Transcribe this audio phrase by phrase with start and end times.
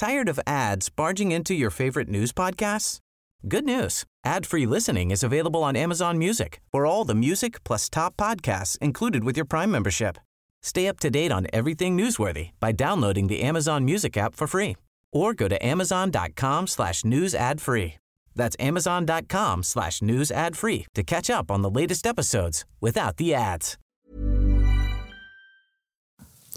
[0.00, 3.00] Tired of ads barging into your favorite news podcasts?
[3.46, 4.04] Good news.
[4.24, 9.24] Ad-free listening is available on Amazon Music for all the music plus top podcasts included
[9.24, 10.16] with your Prime membership.
[10.62, 14.78] Stay up to date on everything newsworthy by downloading the Amazon Music app for free
[15.12, 17.98] or go to amazon.com slash news ad free.
[18.34, 23.34] That's amazon.com slash news ad free to catch up on the latest episodes without the
[23.34, 23.76] ads.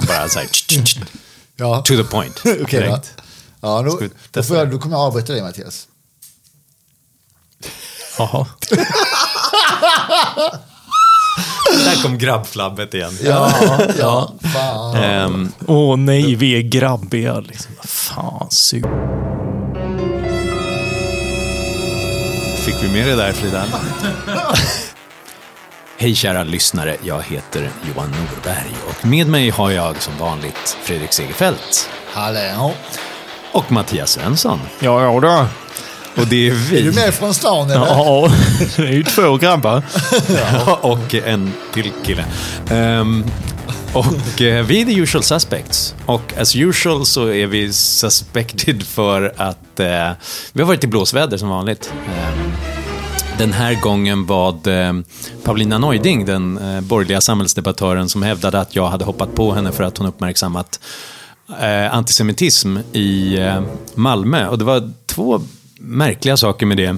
[0.07, 1.23] Bara så här, tch, tch, tch,
[1.57, 2.41] Ja, to the point.
[2.64, 3.02] okej
[3.64, 5.87] Ja, då, vi då, får jag, då kommer jag avbryta dig Mattias.
[8.18, 8.47] Jaha.
[11.86, 13.18] Där kom grabbflabbet igen.
[13.23, 13.51] Ja,
[14.00, 14.34] ja.
[14.97, 17.39] Ehm, Åh nej, vi är grabbiga.
[17.39, 17.71] Liksom.
[17.84, 18.86] Fan, sug.
[22.65, 23.65] Fick vi med det där Frida?
[25.98, 31.14] Hej kära lyssnare, jag heter Johan Norberg och med mig har jag som vanligt Fredrik
[31.14, 32.73] Segerfeldt Hallå.
[33.53, 34.59] Och Mattias Svensson.
[34.80, 35.45] Ja, ja då.
[36.22, 36.81] Och det är Är vi.
[36.81, 37.86] du med från stan eller?
[37.86, 38.32] Ja,
[38.76, 39.84] det är ju två grabbar.
[40.82, 42.26] och en till kille.
[42.70, 43.23] Ehm,
[43.94, 45.95] och eh, vi är the usual suspects.
[46.06, 50.10] Och as usual så är vi suspected för att eh,
[50.54, 51.94] vi har varit i blåsväder som vanligt.
[52.08, 52.52] Ehm,
[53.38, 54.94] den här gången var eh,
[55.44, 59.84] Paulina Neuding, den eh, borgerliga samhällsdebattören, som hävdade att jag hade hoppat på henne för
[59.84, 60.80] att hon uppmärksammat
[61.49, 63.61] eh, antisemitism i eh,
[63.95, 64.47] Malmö.
[64.47, 65.41] Och det var två
[65.80, 66.95] märkliga saker med det.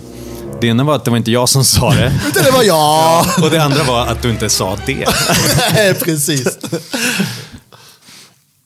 [0.62, 2.14] Det ena var att det var inte jag som sa det.
[2.30, 3.26] Utan det var jag!
[3.44, 5.06] Och det andra var att du inte sa det.
[6.04, 6.60] Precis.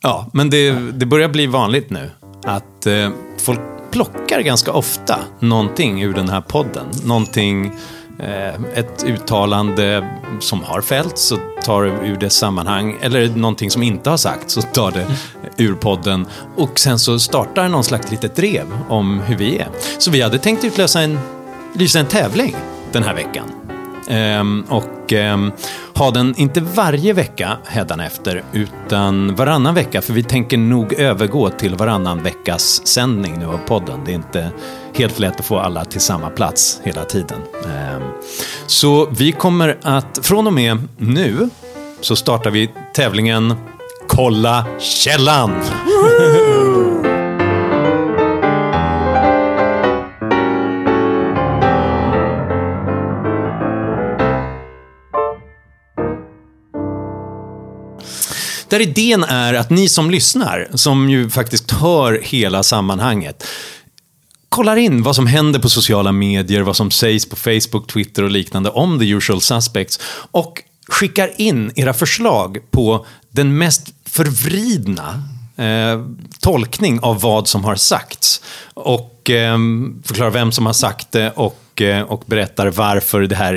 [0.02, 2.12] Ja, men det, det börjar bli vanligt nu
[2.46, 3.60] att eh, folk
[3.92, 6.86] plockar ganska ofta någonting ur den här podden.
[7.04, 7.72] Någonting,
[8.74, 12.98] ett uttalande som har fällts och tar ur dess sammanhang.
[13.02, 15.06] Eller någonting som inte har sagts och tar det
[15.58, 16.26] ur podden.
[16.56, 19.68] Och sen så startar någon slags litet drev om hur vi är.
[19.98, 21.20] Så vi hade tänkt utlösa en,
[21.74, 22.56] lysa en tävling
[22.92, 23.52] den här veckan.
[24.10, 25.52] Ehm, och ehm,
[25.96, 30.02] ha den inte varje vecka hädanefter, utan varannan vecka.
[30.02, 34.00] För vi tänker nog övergå till varannan veckas sändning nu av podden.
[34.06, 34.52] Det är inte
[34.94, 37.40] helt lätt att få alla till samma plats hela tiden.
[37.66, 38.02] Ehm,
[38.68, 41.50] så vi kommer att, från och med nu,
[42.02, 43.54] så startar vi tävlingen
[44.08, 45.52] Kolla källan!
[58.70, 63.48] Där idén är att ni som lyssnar, som ju faktiskt hör hela sammanhanget,
[64.50, 68.32] kollar in vad som händer på sociala medier, vad som sägs på Facebook, Twitter och
[68.32, 70.00] liknande om the usual suspects
[70.32, 75.24] och skickar in era förslag på den mest förvridna
[75.58, 76.06] eh,
[76.40, 78.42] tolkning av vad som har sagts.
[78.74, 79.58] Och eh,
[80.04, 83.54] förklarar vem som har sagt det och, eh, och berättar varför det här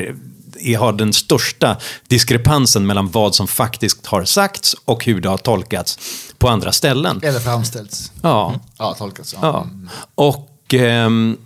[0.61, 1.77] är- har den största
[2.09, 5.99] diskrepansen mellan vad som faktiskt har sagts och hur det har tolkats
[6.39, 7.21] på andra ställen.
[7.23, 8.13] Eller framställts.
[8.23, 8.55] Ja.
[8.79, 9.35] Ja, tolkats.
[9.35, 9.39] Ja.
[9.43, 9.67] Ja.
[10.15, 11.37] Och, Ehm,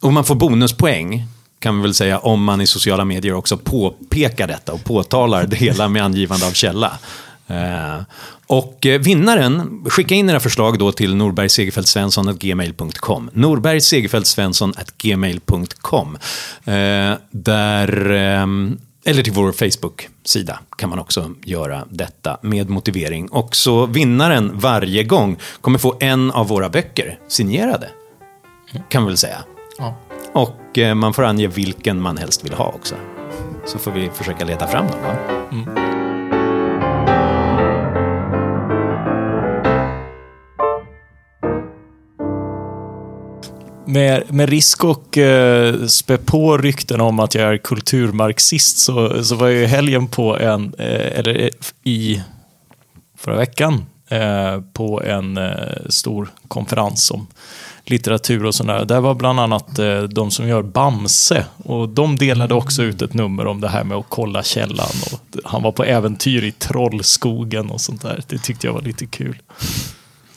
[0.00, 1.24] och man får bonuspoäng,
[1.58, 5.56] kan vi väl säga, om man i sociala medier också påpekar detta och påtalar det
[5.56, 6.98] hela med angivande av källa.
[7.46, 8.00] Eh,
[8.46, 13.30] och eh, vinnaren, skicka in era förslag då till norbergsegerfeldtsvensson.gmail.com.
[13.32, 16.18] norbergsegerfeldtsvensson.gmail.com.
[16.64, 23.28] Eh, där, ehm, eller till vår Facebook-sida kan man också göra detta med motivering.
[23.28, 27.88] Och så vinnaren varje gång kommer få en av våra böcker signerade.
[28.88, 29.44] Kan vi väl säga.
[29.78, 29.96] Ja.
[30.32, 32.94] Och eh, man får ange vilken man helst vill ha också.
[33.66, 35.00] Så får vi försöka leta fram dem.
[35.02, 35.14] Va?
[43.86, 49.34] Med, med risk och eh, spä på rykten om att jag är kulturmarxist så, så
[49.34, 51.50] var jag i helgen på en, eh, eller
[51.84, 52.22] i
[53.18, 57.26] förra veckan, eh, på en eh, stor konferens om
[57.90, 58.84] litteratur och sådär.
[58.84, 63.14] Där var bland annat eh, de som gör Bamse och de delade också ut ett
[63.14, 64.88] nummer om det här med att kolla källan.
[65.12, 68.22] Och han var på äventyr i Trollskogen och sånt där.
[68.28, 69.42] Det tyckte jag var lite kul.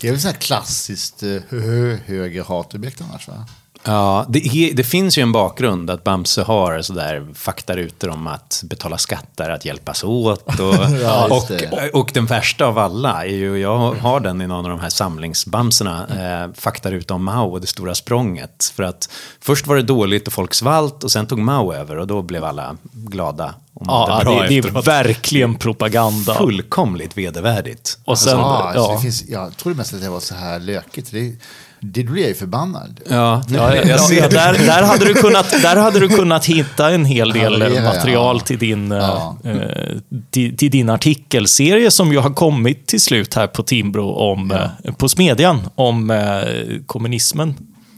[0.01, 3.45] Det är väl så här klassiskt eh, hö- högerhatobjekt annars va?
[3.83, 8.97] Ja, det, det finns ju en bakgrund att Bamse har sådär faktarutor om att betala
[8.97, 10.59] skatter, att hjälpas åt.
[10.59, 11.89] Och, Ja, och, det.
[11.93, 14.89] och den värsta av alla är ju, jag har den i någon av de här
[14.89, 18.73] samlingsbamserna, eh, faktaruta om Mao och det stora språnget.
[18.75, 19.09] För att
[19.41, 22.43] först var det dåligt och folk svalt och sen tog Mao över och då blev
[22.43, 26.35] alla glada och Ja, bra det, det är verkligen propaganda.
[26.35, 27.97] Fullkomligt vedervärdigt.
[28.05, 28.95] Och sen, Ja, alltså, ja.
[28.95, 31.11] det finns, jag trodde mest att det var så här lökigt.
[31.11, 31.35] Det,
[31.83, 32.99] det blir jag ju förbannad.
[33.09, 36.45] Ja, Ja, jag ja, ser ja, där, där, hade du kunnat, där hade du kunnat
[36.45, 38.45] hitta en hel del Ja, material ja.
[38.45, 39.37] till, din, Ja.
[39.43, 39.97] eh,
[40.29, 44.93] till, till din artikelserie som ju har kommit till slut här på Timbro, om, eh,
[44.93, 47.53] på Smedjan, om eh, kommunismen.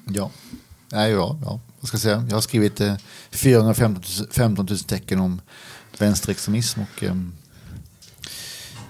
[0.06, 0.30] Ja.
[0.92, 1.60] Nej, ja, ja.
[1.80, 2.26] Vad ska jag säga?
[2.30, 2.94] Jag har skrivit eh,
[3.32, 5.42] 415 000, 15 000 tecken om
[5.98, 7.34] vänsterextremism och ehm,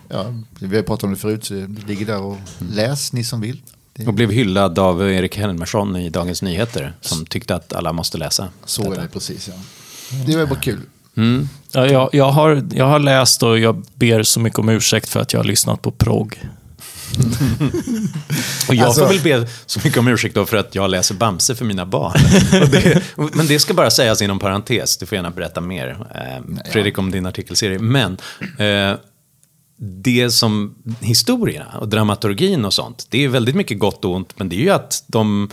[0.09, 0.25] ja,
[0.59, 3.61] vi har pratat om det förut så det ligger där och läs ni som vill.
[3.95, 8.17] Det, och blev hyllad av Erik Helmersson i Dagens Nyheter som tyckte att alla måste
[8.17, 8.47] läsa.
[8.65, 9.53] så är det precis, ja.
[10.27, 10.79] Det var bara kul.
[11.71, 15.19] Ja, jag, jag, har, jag har läst och jag ber så mycket om ursäkt för
[15.19, 16.39] att jag har lyssnat på progg.
[18.67, 21.15] Och jag Alltså- får väl be så mycket om ursäkt då för att jag läser
[21.15, 22.13] Bamse för mina barn.
[22.63, 23.01] Och det,
[23.33, 27.11] men det ska bara sägas inom parentes, du får gärna berätta mer, eh, Fredrik, om
[27.11, 27.79] din artikelserie.
[27.79, 28.17] Men
[28.57, 28.97] eh,
[29.77, 34.49] det som historierna och dramaturgin och sånt, det är väldigt mycket gott och ont, men
[34.49, 35.49] det är ju att de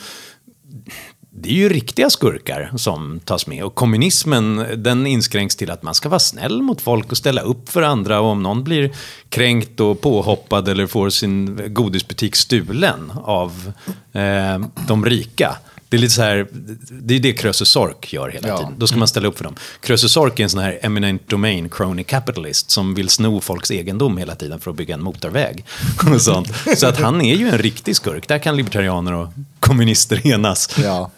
[1.32, 3.64] det är ju riktiga skurkar som tas med.
[3.64, 7.68] Och kommunismen den inskränks till att man ska vara snäll mot folk och ställa upp
[7.68, 8.20] för andra.
[8.20, 8.94] Och om någon blir
[9.28, 13.72] kränkt och påhoppad eller får sin godisbutik stulen av
[14.12, 14.58] eh,
[14.88, 15.56] de rika.
[15.90, 16.46] Det är lite så här,
[16.90, 18.56] det är det Krösus Sork gör hela Ja.
[18.58, 18.74] tiden.
[18.78, 19.54] Då ska man ställa upp för dem.
[19.80, 24.16] Krösus Sork är en sån här eminent domain crony capitalist som vill sno folks egendom
[24.16, 25.64] hela tiden för att bygga en motorväg.
[26.14, 26.48] Och sånt.
[26.76, 28.28] Så att han är ju en riktig skurk.
[28.28, 29.28] Där kan libertarianer och
[29.60, 30.78] kommunister enas.
[30.84, 31.10] Ja.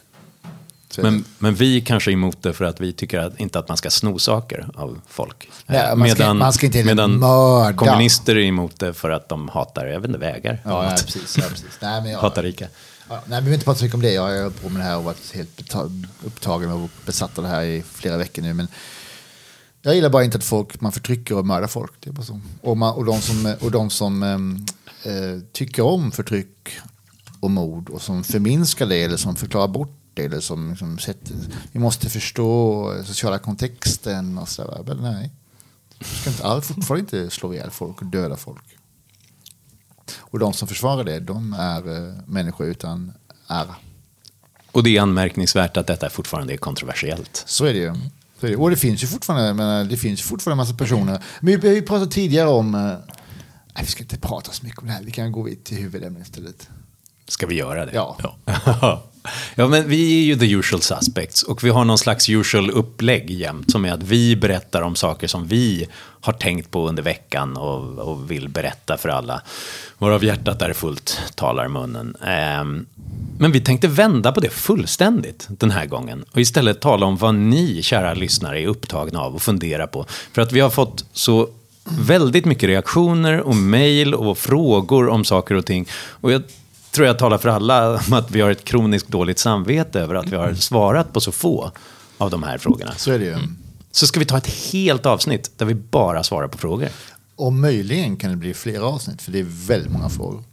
[0.98, 3.76] Men, men vi kanske är emot det för att vi tycker att, inte att man
[3.76, 5.48] ska sno saker av folk.
[5.66, 7.76] Nej, man ska- man ska inte medan mörda.
[7.76, 10.60] kommunister är emot det för att de hatar, jag vet inte, vägar.
[10.64, 11.38] Ja, ja, precis.
[11.38, 11.66] Ja, precis.
[11.80, 12.66] Nej, men jag, Hatar rika.
[13.12, 14.12] Ja, nej, vi behöver inte prata så mycket om det.
[14.12, 15.74] Jag har hållit på med det här och varit helt
[16.24, 18.54] upptagen och besatt av det här i flera veckor nu.
[18.54, 18.68] Men
[19.82, 21.92] jag gillar bara inte att folk, man förtrycker och mördar folk.
[22.00, 22.40] Det är bara så.
[22.60, 24.64] Och, man, och de som, och de som ehm,
[25.04, 26.78] eh, tycker om förtryck
[27.40, 31.36] och mord och som förminskar det eller som förklarar bort det eller som liksom sätter,
[31.72, 34.82] vi måste förstå sociala kontexten och sådär.
[34.86, 35.30] Men nej,
[35.98, 38.78] du ska inte alls fortfarande inte slå ihjäl folk och döda folk.
[40.18, 43.12] Och de som försvarar det, de är eh, människor utan
[43.48, 43.74] ära.
[44.72, 47.44] Och det är anmärkningsvärt att detta fortfarande är kontroversiellt.
[47.46, 47.94] Så är det ju.
[48.40, 48.56] Så är det.
[48.56, 51.22] Och det finns ju fortfarande, menar, det finns ju fortfarande en massa personer.
[51.40, 54.86] Men vi, vi pratade tidigare om, eh, nej vi ska inte prata så mycket om
[54.86, 56.68] det här, vi kan gå till huvudämnet istället.
[57.28, 57.92] Ska vi göra det?
[57.94, 58.18] Ja.
[58.64, 59.02] Ja.
[59.54, 63.30] ja, men vi är ju the usual suspects och vi har någon slags usual upplägg
[63.30, 65.88] jämt som är att vi berättar om saker som vi
[66.20, 69.42] har tänkt på under veckan och, och vill berätta för alla.
[69.98, 72.16] Varav hjärtat är fullt, talar munnen.
[72.24, 72.86] Ehm,
[73.38, 77.34] men vi tänkte vända på det fullständigt den här gången och istället tala om vad
[77.34, 80.06] ni, kära lyssnare, är upptagna av och funderar på.
[80.32, 81.48] För att vi har fått så
[81.84, 85.88] väldigt mycket reaktioner och mejl och frågor om saker och ting.
[85.92, 86.42] Och jag
[86.92, 90.28] tror jag talar för alla om att vi har ett kroniskt dåligt samvete över att
[90.28, 91.70] vi har svarat på så få
[92.18, 92.92] av de här frågorna.
[92.96, 93.36] Så är det ju.
[93.92, 96.88] Så ska vi ta ett helt avsnitt där vi bara svarar på frågor.
[97.36, 100.44] Och möjligen kan det bli flera avsnitt, för det är väldigt många frågor.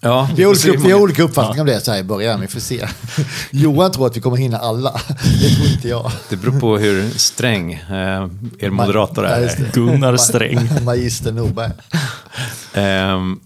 [0.00, 2.46] Ja, Vi har olika, vi har olika uppfattningar om det så här i början, vi
[2.46, 2.88] får se.
[3.50, 4.92] Johan tror att vi kommer hinna alla,
[5.40, 6.12] det tror inte jag.
[6.28, 8.28] Det beror på hur sträng eh,
[8.58, 9.70] er moderator är.
[9.72, 10.84] Gunnar Sträng.
[10.84, 11.72] Magister Norberg.
[12.74, 13.40] Ehm,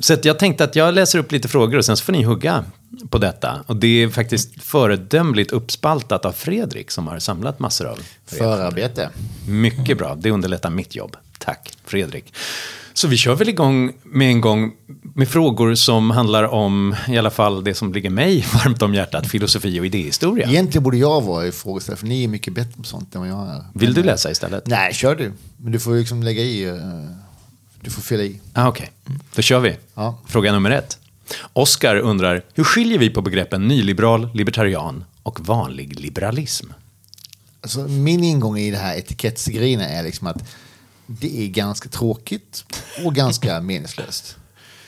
[0.00, 2.22] så att jag tänkte att jag läser upp lite frågor och sen så får ni
[2.22, 2.64] hugga
[3.10, 3.64] på detta.
[3.66, 9.10] Och det är faktiskt föredömligt uppspaltat av Fredrik som har samlat massor av Förarbete.
[9.48, 11.16] Mycket bra, det underlättar mitt jobb.
[11.38, 12.34] Tack, Fredrik.
[12.94, 14.72] Så vi kör väl igång med en gång
[15.14, 19.26] med frågor som handlar om, i alla fall det som ligger mig varmt om hjärtat,
[19.26, 20.48] filosofi och idéhistoria.
[20.48, 23.30] Egentligen borde jag vara i frågeställare, för ni är mycket bättre på sånt än vad
[23.30, 23.64] jag är.
[23.74, 24.66] Vill du läsa istället?
[24.66, 25.32] Nej, kör du.
[25.56, 26.64] Men du får ju liksom lägga i.
[26.64, 26.74] eh,
[27.80, 28.40] Du får fylla i.
[28.52, 28.90] Ah, Okej,
[29.34, 29.76] då kör vi.
[29.94, 30.18] Ja.
[30.26, 30.98] Fråga nummer ett.
[31.52, 36.66] Oskar undrar, hur skiljer vi på begreppen nyliberal, libertarian och vanlig liberalism?
[37.60, 40.36] Alltså, min ingång i det här etikettsgrejen är liksom att
[41.06, 42.64] det är ganska tråkigt
[43.04, 44.36] och ganska meningslöst.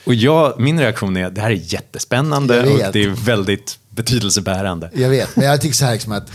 [0.05, 4.91] Och jag, min reaktion är, det här är jättespännande och det är väldigt betydelsebärande.
[4.93, 6.31] Jag vet, men jag tycker så här liksom att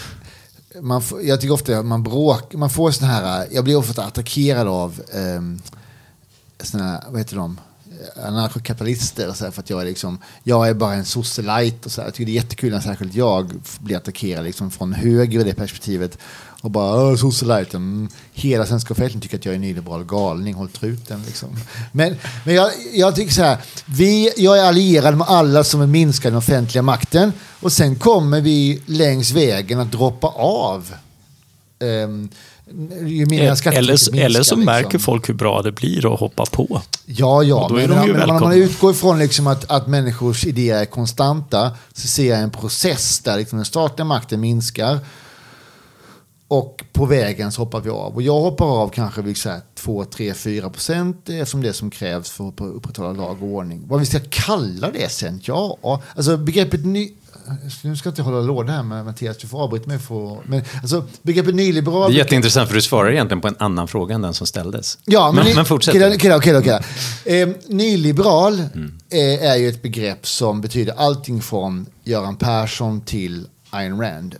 [0.80, 4.68] man jag tycker ofta att man bråk, man får sån här, jag blir ofta attackerad
[4.68, 5.60] av um,
[6.62, 7.58] såna här, vad heter de?
[8.24, 11.92] anarkokapitalister och så här, för att jag är liksom, jag är bara en socialite och
[11.92, 12.08] så här.
[12.08, 15.54] Jag tycker det är jättekul när särskilt jag blir attackerad liksom från höger i det
[15.54, 16.18] perspektivet
[16.60, 18.08] och bara socialite, mm.
[18.32, 21.48] hela svenska offentligheten tycker att jag är nyliberal galning, håll truten liksom.
[21.92, 25.88] Men, men jag, jag tycker så här, vi, jag är allierad med alla som vill
[25.88, 30.94] minska den offentliga makten och sen kommer vi längs vägen att droppa av
[31.78, 32.28] um,
[33.06, 34.64] ju mer skattetrycket Eller, minskar, eller så liksom.
[34.64, 36.82] märker folk hur bra det blir och hoppar på.
[37.04, 42.08] Ja, ja, men, om man utgår ifrån liksom att, att människors idéer är konstanta så
[42.08, 44.98] ser jag en process där liksom den statliga makten minskar
[46.48, 48.14] och på vägen så hoppar vi av.
[48.14, 51.90] Och jag hoppar av kanske vid så här 2, 3, 4 procent eftersom det som
[51.90, 53.82] krävs för att upprätthålla lag och ordning.
[53.86, 55.40] Vad vi ska kalla det sen?
[55.44, 55.78] Ja,
[56.16, 57.12] alltså begreppet ny...
[57.82, 59.98] Nu ska jag inte hålla låda här med Mattias, du får avbryta mig.
[59.98, 62.10] För, men alltså, begreppet nyliberal...
[62.10, 64.98] Det är jätteintressant för du svarar egentligen på en annan fråga än den som ställdes.
[65.04, 65.92] Ja, men, men, men fortsätt.
[65.94, 66.86] killar, killar, killar, killar.
[67.24, 68.98] Eh, nyliberal Mm.
[69.10, 74.34] eh, är ju ett begrepp som betyder allting från Göran Persson till Ayn Rand.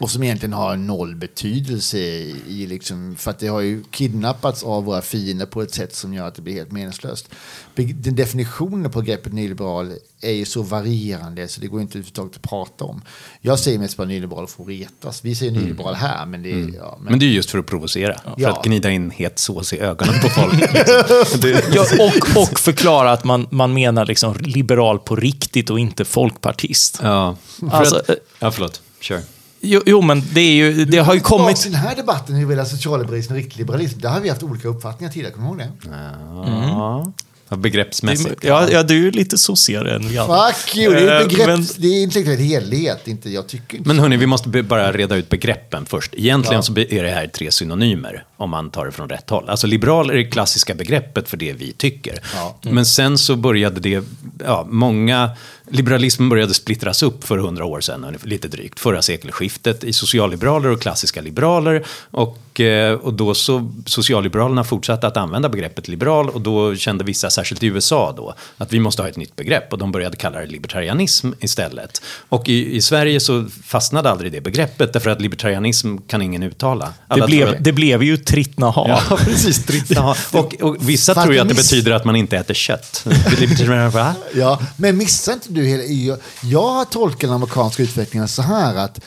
[0.00, 4.62] Och som egentligen har noll betydelse i, i liksom, för att det har ju kidnappats
[4.62, 7.28] av våra fiender på ett sätt som gör att det blir helt meningslöst.
[7.74, 12.36] Be- Den definitionen på begreppet nyliberal är ju så varierande så det går inte överhuvudtaget
[12.36, 13.02] att prata om.
[13.40, 15.24] Jag säger mest bara nyliberal för att retas.
[15.24, 16.70] Vi säger nyliberal här, men det är...
[16.76, 18.14] Ja, men, Men det är just för att provocera.
[18.14, 18.58] För Ja.
[18.58, 20.52] att gnida in het sås i ögonen på folk.
[20.60, 21.40] liksom.
[21.40, 26.04] det, Ja, och, och förklara att man, man menar liksom liberal på riktigt och inte
[26.04, 26.98] folkpartist.
[27.02, 27.36] ja.
[27.60, 28.82] För Alltså, att, ja, förlåt.
[29.00, 29.20] Kör.
[29.60, 31.62] Jo, jo men det, är ju, det har ju kommit...
[31.64, 35.32] den här debatten huruvida socialliberalism och riktig liberalism, där har vi haft olika uppfattningar tidigare,
[35.32, 35.88] kommer du ihåg det?
[35.90, 37.12] Ja.
[37.50, 38.44] Ja, Begreppsmässigt.
[38.44, 40.52] Ja, ja, du är ju lite sosigare än vi andra.
[40.52, 43.88] Fuck you, det är Eh, begrepp, men- det är intellektuell helhet, inte, jag tycker inte
[43.88, 46.14] Men hörni, vi måste bara reda ut begreppen först.
[46.16, 49.48] Egentligen så är det här tre synonymer, om man tar det från rätt håll.
[49.48, 52.18] Alltså liberal är det klassiska begreppet för det vi tycker.
[52.34, 52.58] Ja.
[52.62, 54.04] Men sen så började det,
[54.44, 55.30] ja, många,
[55.70, 60.80] liberalismen började splittras upp för hundra år sedan, lite drygt, förra sekelskiftet, i socialliberaler och
[60.80, 61.84] klassiska liberaler.
[62.10, 67.30] Och, eh, och då så, socialliberalerna fortsatte att använda begreppet liberal och då kände vissa,
[67.30, 70.40] särskilt i USA då, att vi måste ha ett nytt begrepp och de började kalla
[70.40, 72.02] det libertarianism istället.
[72.28, 76.84] Och i, i Sverige så fastnade aldrig det begreppet därför att libertarianism kan ingen uttala.
[76.84, 78.88] Det Alla blev, det blev ju trittna ha.
[79.10, 79.66] Ja, precis.
[79.66, 80.16] Tritta.
[80.32, 83.06] Och, och vissa tror ju att det betyder att man inte äter kött.
[84.34, 85.84] Ja, men missar inte du hela...
[85.84, 89.00] Jag, jag har tolkat den amerikanska utvecklingen så här att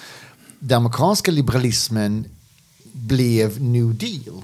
[0.59, 2.25] den amerikanska liberalismen
[2.91, 4.41] blev New Deal.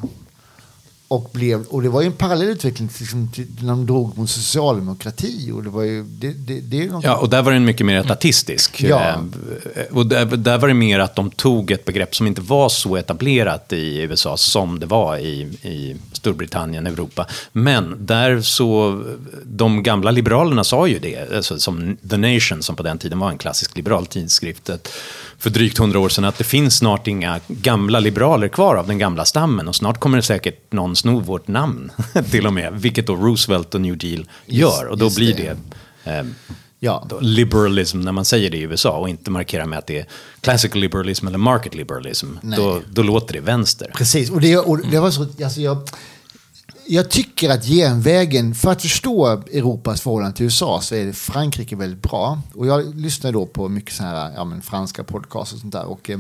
[1.11, 4.17] Och, blev, och det var ju en parallell utveckling till, liksom, till när de drog
[4.17, 5.51] mot socialdemokrati.
[5.51, 6.03] Och det var ju...
[6.03, 8.83] Det, det, det är Ja, och där var den mycket mer etatistisk.
[8.83, 9.01] Ja.
[9.75, 12.69] Eh, Och där, där var det mer att de tog ett begrepp som inte var
[12.69, 17.25] så etablerat i USA som det var i, i Storbritannien, Europa.
[17.51, 19.03] Men där så,
[19.43, 23.29] de gamla liberalerna sa ju det, alltså, som The Nation, som på den tiden var
[23.29, 24.69] en klassisk liberal tidskrift,
[25.37, 28.97] för drygt hundra år sedan, att det finns snart inga gamla liberaler kvar av den
[28.97, 31.91] gamla stammen och snart kommer det säkert någon sno vårt namn
[32.31, 34.87] till och med, vilket då Roosevelt och New Deal gör.
[34.87, 35.57] Och då blir det.
[36.03, 36.25] det eh,
[36.81, 37.07] Ja.
[37.21, 40.05] liberalism när man säger det i USA och inte markerar med att det är
[40.41, 42.27] classical liberalism eller market liberalism.
[42.41, 43.91] Då, då låter det vänster.
[43.95, 45.77] Precis, och det, och det var så, alltså jag,
[46.87, 52.01] jag tycker att genvägen, för att förstå Europas förhållande till USA så är Frankrike väldigt
[52.01, 52.41] bra.
[52.53, 55.85] Och jag lyssnar då på mycket så här, ja, men franska podcasts och sånt där.
[55.85, 56.19] Och, eh,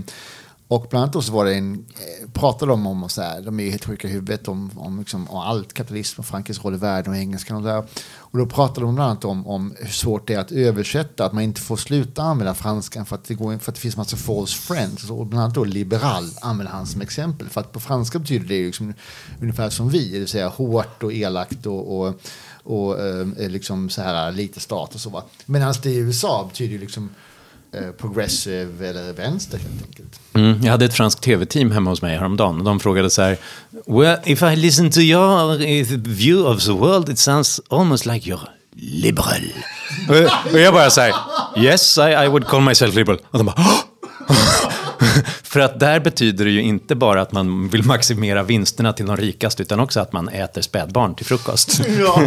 [0.69, 3.41] och bland annat då så var det en, eh, pratade de om, och så här,
[3.41, 6.63] de är ju helt sjuka i huvudet, om, om, liksom, om allt kapitalism och Frankrikes
[6.63, 7.83] roll i världen och engelskan och där.
[8.09, 11.33] Och då pratade de bland annat om, om hur svårt det är att översätta, att
[11.33, 14.17] man inte får sluta använda franskan för att det, går, för att det finns massa
[14.17, 15.09] false friends.
[15.09, 17.49] Och bland annat då liberal använder han som exempel.
[17.49, 18.93] För att på franska betyder det liksom
[19.41, 22.21] ungefär som vi, det vill säga hårt och elakt och, och,
[22.63, 25.09] och eh, liksom så här lite stat och så.
[25.09, 25.23] va.
[25.45, 27.09] Medan det i USA betyder ju liksom
[27.97, 30.19] progressive eller vänster helt enkelt.
[30.33, 33.37] Mm, jag hade ett franskt tv-team hemma hos mig häromdagen och de frågade så här
[33.87, 38.29] Well, if I listen to your eh, view of the world it sounds almost like
[38.29, 39.53] you're liberal.
[40.53, 41.13] och jag bara så här
[41.57, 43.19] Yes, I, I would call myself liberal.
[43.31, 43.65] Och de bara
[45.43, 49.17] För att där betyder det ju inte bara att man vill maximera vinsterna till de
[49.17, 51.81] rikaste utan också att man äter spädbarn till frukost.
[51.99, 52.21] Ja,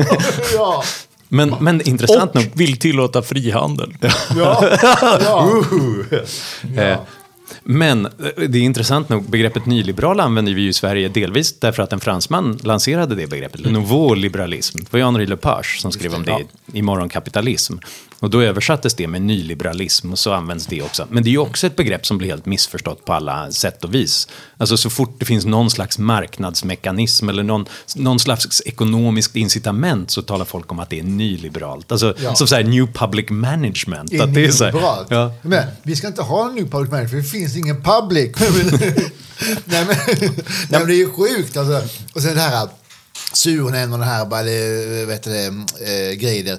[0.54, 0.84] ja,
[1.34, 2.44] Men, men intressant nog.
[2.54, 3.96] vill tillåta frihandel.
[4.36, 4.64] ja,
[6.74, 6.82] ja.
[6.82, 6.98] Eh,
[7.64, 8.10] Men eh,
[8.48, 12.00] det är intressant nog, begreppet nyliberal använder vi ju i Sverige delvis därför att en
[12.00, 14.78] fransman lanserade det begreppet, le nouveau liberalism.
[14.78, 17.74] Det var ju Henri Lepage som skrev om det i, i Morgonkapitalism.
[18.18, 21.06] Och då översattes det med nyliberalism och så används det också.
[21.10, 23.94] Men det är ju också ett begrepp som blir helt missförstått på alla sätt och
[23.94, 24.28] vis.
[24.56, 27.66] Alltså så fort det finns någon slags marknadsmekanism eller någon,
[27.96, 31.92] någon slags ekonomiskt incitament så talar folk om att det är nyliberalt.
[31.92, 32.34] Alltså Ja.
[32.34, 34.12] som så här new public management.
[34.12, 35.32] Är att det är så här, ja.
[35.42, 38.36] Men vi ska inte ha en ny public management för det finns ingen public.
[39.64, 40.30] nej, men, nej,
[40.68, 41.56] men det är ju sjukt.
[41.56, 41.88] Alltså.
[42.14, 42.68] Och sen det här
[43.32, 44.42] Suhonen och det här, bara,
[45.06, 46.58] vet du eh, grejer.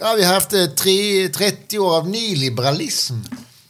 [0.00, 3.14] Ja, vi har haft eh, tre, 30 år av nyliberalism.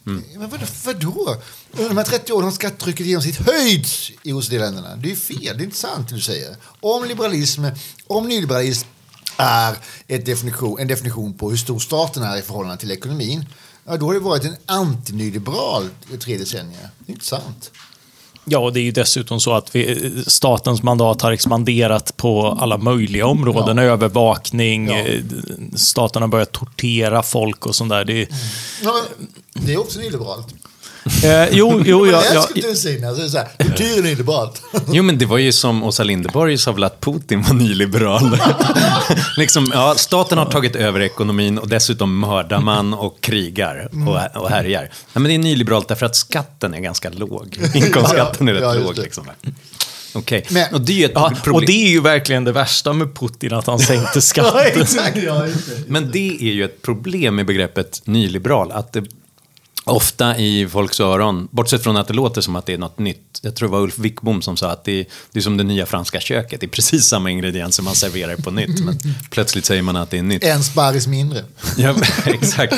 [0.03, 0.65] Men vadå?
[0.85, 1.37] vadå?
[1.71, 4.95] Under de här 30 åren har skattetrycket genomsnitt höjts i OECD-länderna.
[4.95, 6.55] Det är fel, det är inte sant det du säger.
[6.79, 7.65] Om liberalism,
[8.07, 8.87] om nyliberalism
[9.37, 9.75] är
[10.07, 13.45] definition, en definition på hur stor staten är i förhållande till ekonomin,
[13.87, 15.89] ja, då har det varit en antinilyberal
[16.19, 16.89] tre decennier.
[16.99, 17.71] Det är inte sant.
[18.47, 22.77] Ja, och det är ju dessutom så att vi, statens mandat har expanderat på alla
[22.77, 23.77] möjliga områden.
[23.77, 23.83] Ja.
[23.83, 25.05] Övervakning, Ja.
[25.75, 28.05] staten har börjat tortera folk och sånt där.
[28.05, 28.29] Det,
[28.83, 29.01] Ja,
[29.53, 30.47] det är också nyliberalt.
[31.23, 34.49] Eh, jo, jo, jag, jag, kultursidan, så är det så här, är.
[34.93, 38.37] Jo, men det var ju som Åsa Linderborg sa väl att Putin var nyliberal.
[39.37, 44.49] liksom, ja, staten har tagit över ekonomin och dessutom mördar man och krigar och, och
[44.49, 44.89] härjar.
[45.13, 47.59] Ja, men det är nyliberalt därför att skatten är ganska låg.
[47.73, 48.97] Inkomstskatten är rätt Ja, låg.
[48.97, 49.25] Liksom.
[50.13, 51.55] Okej, Men- och det är ja, problem.
[51.55, 54.81] och det är ju verkligen det värsta med Putin, att han sänkte skatten.
[54.81, 55.17] exakt.
[55.25, 55.83] Ja, just det.
[55.87, 58.71] Men det är ju ett problem med begreppet nyliberal.
[58.71, 59.03] Att det
[59.85, 63.39] ofta i folks öron, bortsett från att det låter som att det är något nytt.
[63.41, 65.63] Jag tror det var Ulf Wickbom som sa att det är, det är som det
[65.63, 66.59] nya franska köket.
[66.59, 68.79] Det är precis samma ingredienser man serverar på nytt.
[68.79, 68.99] Men
[69.29, 70.43] plötsligt säger man att det är nytt.
[70.43, 71.43] En sparris mindre.
[71.77, 72.73] Ja, exakt.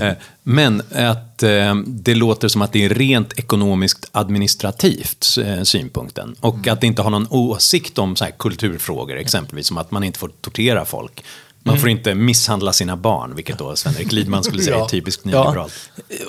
[0.00, 6.36] Eh, Men att eh, det låter som att det är rent ekonomiskt administrativt eh, synpunkten.
[6.40, 10.18] Och att det inte har någon åsikt om så kulturfrågor, exempelvis som att man inte
[10.18, 11.24] får tortera folk.
[11.64, 14.88] Man får inte misshandla sina barn, vilket då Sven-Erik Lidman skulle säga är Ja.
[14.88, 15.42] typiskt Ja.
[15.44, 15.72] nyliberalt.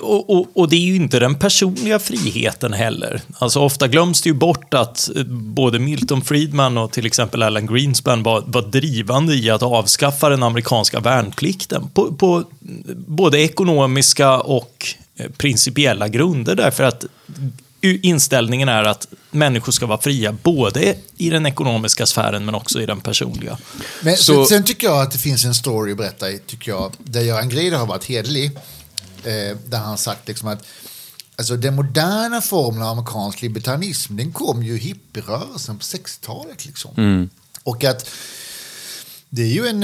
[0.02, 3.20] Och, och, och det är ju inte den personliga friheten heller.
[3.38, 7.66] Alltså ofta glöms det ju bort att eh, både Milton Friedman och till exempel Alan
[7.66, 12.44] Greenspan var, var drivande i att avskaffa den amerikanska värnplikten på, på
[13.06, 14.86] både ekonomiska och
[15.16, 17.04] eh, principiella grunder därför att
[17.92, 22.86] inställningen är att människor ska vara fria både i den ekonomiska sfären men också i
[22.86, 23.58] den personliga.
[24.02, 26.92] Men Så- sen, sen tycker jag att det finns en story att berätta tycker jag,
[26.98, 28.50] där Göran Greider har varit hederlig.
[29.24, 30.64] Eh, där han sagt liksom att
[31.36, 36.66] alltså, den moderna formen av amerikansk libertarianism den kom ju i hippierörelsen på 60-talet.
[36.66, 37.28] Liksom.
[37.62, 38.10] Och att
[39.34, 39.80] det är ju en,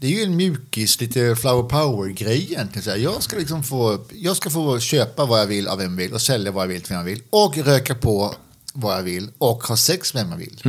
[0.00, 3.02] det är ju en mjukis, lite flower power-grej egentligen.
[3.02, 6.12] Jag ska, liksom få, jag ska få köpa vad jag vill av vem jag vill
[6.14, 7.22] och sälja vad jag vill till vem jag vill.
[7.30, 8.34] Och röka på
[8.72, 10.60] vad jag vill och ha sex med vem jag vill.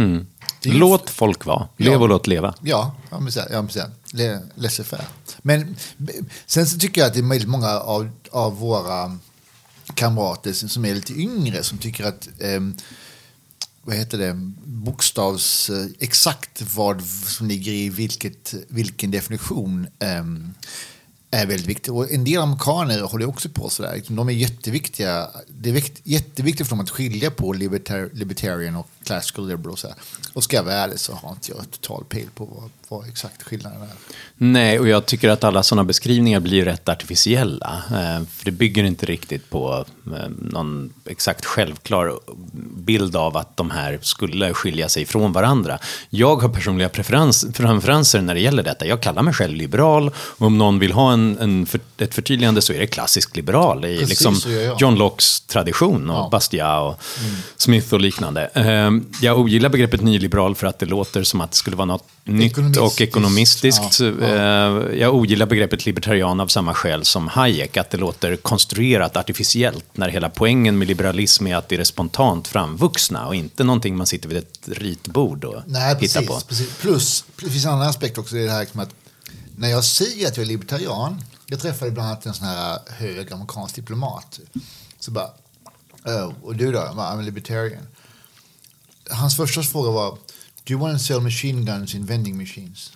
[0.61, 1.67] Ju- Låt folk vara.
[1.77, 1.99] Lev Ja.
[1.99, 2.53] och låt leva.
[2.61, 3.61] Ja, ja men så här, ja,
[5.41, 5.75] men
[6.45, 9.17] sen så tycker jag att det är väldigt många av, av våra
[9.93, 12.75] kamrater som är lite yngre som tycker att ehm,
[13.85, 14.33] vad heter det,
[14.65, 19.87] bokstavs, eh, exakt vad som ligger i vilket, vilken definition
[20.19, 20.53] um,
[21.31, 21.89] är väldigt viktigt.
[21.89, 23.95] Och en del amerikaner håller också på sådär.
[23.95, 25.29] Liksom, de är jätteviktiga.
[25.47, 29.71] Det är vikt, jätteviktigt för dem att skilja på libertar, libertarian och classical liberal.
[29.71, 29.97] Och, så här.
[30.33, 33.43] och ska jag vara ärlig så har inte jag total pejl på vad, vad exakt
[33.43, 33.87] skillnaden är.
[34.37, 37.83] Nej, och jag tycker att alla sådana beskrivningar blir rätt artificiella.
[37.89, 42.13] Eh, för det bygger inte riktigt på eh, någon exakt självklar
[42.77, 45.79] bild av att de här skulle skilja sig från varandra.
[46.09, 48.85] Jag har personliga preferens, preferenser när det gäller detta.
[48.85, 52.61] Jag kallar mig själv liberal och om någon vill ha en, en för, ett förtydligande
[52.61, 54.35] så är det klassisk liberal i Precis, liksom.
[54.79, 56.29] John Lockes tradition och Ja.
[56.31, 57.03] Bastiat och
[57.57, 58.49] Smith och liknande.
[58.53, 62.03] Eh, Jag ogillar begreppet nyliberal för att det låter som att det skulle vara något
[62.23, 63.81] nytt och Ekonomistiskt.
[63.81, 63.99] ekonomistiskt.
[64.21, 69.17] Ja, Eh, Jag ogillar begreppet libertarian av samma skäl som Hayek, att det låter konstruerat,
[69.17, 73.97] artificiellt, när hela poängen med liberalism är att det är spontant framvuxna och inte någonting
[73.97, 76.39] man sitter vid ett ritbord och Nej, hittar precis, på.
[76.47, 76.77] precis.
[76.77, 78.37] Plus, det finns en annan aspekt också.
[78.37, 78.89] Är det här att
[79.57, 83.33] när jag säger att jag är libertarian, jag träffade bland annat en sån här hög
[83.33, 84.39] amerikansk diplomat.
[84.99, 85.29] Så bara,
[86.05, 86.79] oh, och du då?
[86.79, 87.81] Jag bara, I'm a libertarian.
[89.09, 90.17] Hans första fråga var,
[90.65, 92.91] do you want to sell machine guns in vending machines?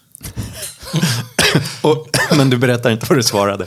[1.81, 3.65] Och, men du berättar inte vad du svarade.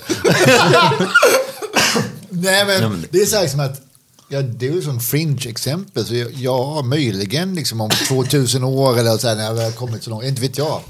[2.28, 3.82] Nej, men, det är så här som att
[4.28, 6.04] Ja, det är ju som fringe-exempel.
[6.04, 10.10] Så ja, möjligen liksom om 2000 år eller så här, när jag har kommit så
[10.10, 10.24] långt.
[10.24, 10.80] Inte vet jag.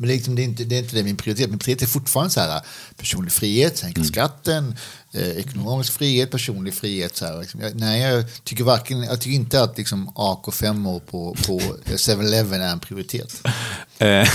[0.00, 1.50] Men det är, liksom, det, är inte, det är inte det min prioritet.
[1.50, 2.60] Min prioritet är fortfarande så här,
[2.96, 4.76] personlig frihet, sänka skatten,
[5.14, 7.16] eh, ekonomisk frihet, personlig frihet.
[7.16, 7.60] Så här, liksom.
[7.60, 12.72] jag, nej, jag tycker, varken, jag tycker inte att liksom, AK5 på, på 7-Eleven är
[12.72, 13.42] en prioritet.
[14.00, 14.28] Eh,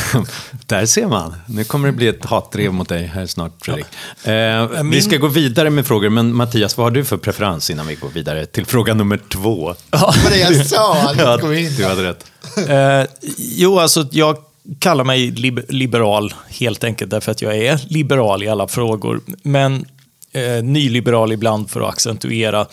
[0.65, 1.36] där ser man.
[1.45, 3.86] Nu kommer det bli ett hatdrev mot dig här snart, Fredrik.
[4.23, 7.88] Eh, Vi ska gå vidare med frågor, men Mattias, vad har du för preferens innan
[7.88, 9.76] vi går vidare till fråga nummer två?
[9.91, 10.95] Det var det jag sa.
[10.95, 11.38] att Ja,
[11.78, 12.26] du hade rätt.
[12.69, 14.38] Eh, jo, alltså jag
[14.80, 19.21] kallar mig lib- liberal helt enkelt därför att jag är liberal i alla frågor.
[19.43, 19.86] Men
[20.32, 22.65] eh, nyliberal ibland för att accentuera.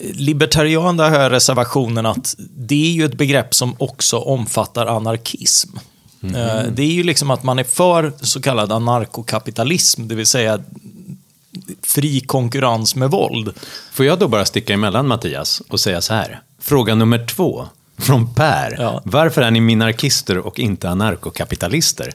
[0.00, 5.76] Libertarian, där har jag reservationen att det är ju ett begrepp som också omfattar anarkism.
[6.22, 10.60] Eh, det är ju liksom att man är för så kallad anarkokapitalism, det vill säga
[11.82, 13.54] fri konkurrens med våld.
[13.92, 16.40] Får jag då bara sticka emellan Mattias och säga så här.
[16.60, 17.66] Fråga nummer två
[17.98, 18.76] från Per.
[18.78, 19.00] Ja.
[19.04, 22.12] Varför är ni minarkister och inte anarkokapitalister?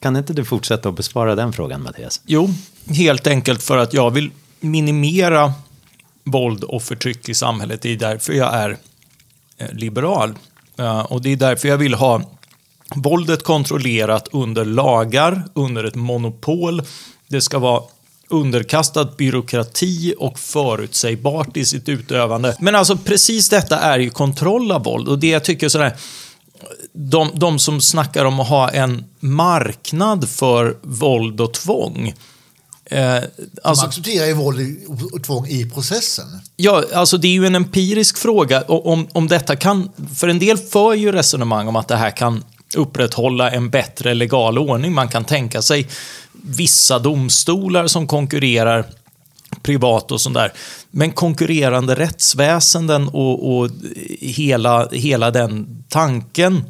[0.00, 2.20] Kan inte du fortsätta att besvara den frågan Mattias?
[2.26, 2.50] Jo,
[2.88, 5.52] helt enkelt för att jag vill minimera
[6.24, 7.82] våld och förtryck i samhället.
[7.82, 8.76] Det är därför jag är
[9.58, 10.34] eh, liberal.
[10.78, 12.22] Eh, Och det är därför jag vill ha
[12.94, 16.82] våldet kontrollerat under lagar, under ett monopol.
[17.28, 17.82] Det ska vara
[18.30, 22.56] underkastat byråkrati och förutsägbart i sitt utövande.
[22.60, 25.96] Men alltså precis detta är ju kontroll av våld och det jag tycker sådär
[26.92, 32.14] de, de som snackar om att ha en marknad för våld och tvång.
[32.84, 33.14] Eh,
[33.62, 34.76] alltså, Man accepterar ju våld
[35.12, 36.26] och tvång i processen.
[36.56, 39.90] Ja, alltså det är ju en empirisk fråga om, om detta kan...
[40.16, 44.58] För en del för ju resonemang om att det här kan upprätthålla en bättre legal
[44.58, 44.92] ordning.
[44.92, 45.88] Man kan tänka sig
[46.32, 48.84] vissa domstolar som konkurrerar
[49.62, 50.52] privat och sånt där.
[50.90, 53.70] Men konkurrerande rättsväsenden och, och
[54.20, 56.64] hela, hela den tanken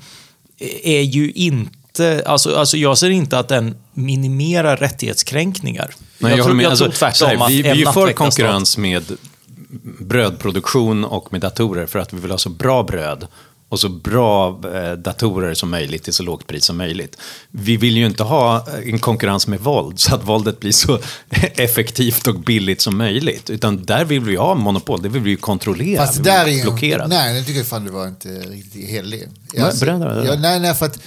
[0.83, 2.23] är ju inte...
[2.27, 5.95] Alltså, alltså jag ser inte att den minimerar rättighetskränkningar.
[6.19, 6.65] Nej, jag, tror, håller med.
[6.65, 9.03] jag Alltså, tror tvärtom så här, att vi, vi är för konkurrens med
[10.01, 13.27] brödproduktion och med datorer för att vi vill ha så bra bröd
[13.69, 17.17] och så bra eh, datorer som möjligt till så lågt pris som möjligt.
[17.51, 21.01] Vi vill ju inte ha en konkurrens med våld så att våldet blir så
[21.55, 23.51] effektivt och billigt som möjligt.
[23.51, 26.63] Utan där vill vi ju ha monopol, det vill vi ju kontrollera, Fast där är
[26.63, 27.07] blockera.
[27.07, 28.89] Nej, det tycker jag fan du var inte riktigt
[29.81, 30.27] berätta, berätta.
[30.27, 30.99] ja, nej, nej, för att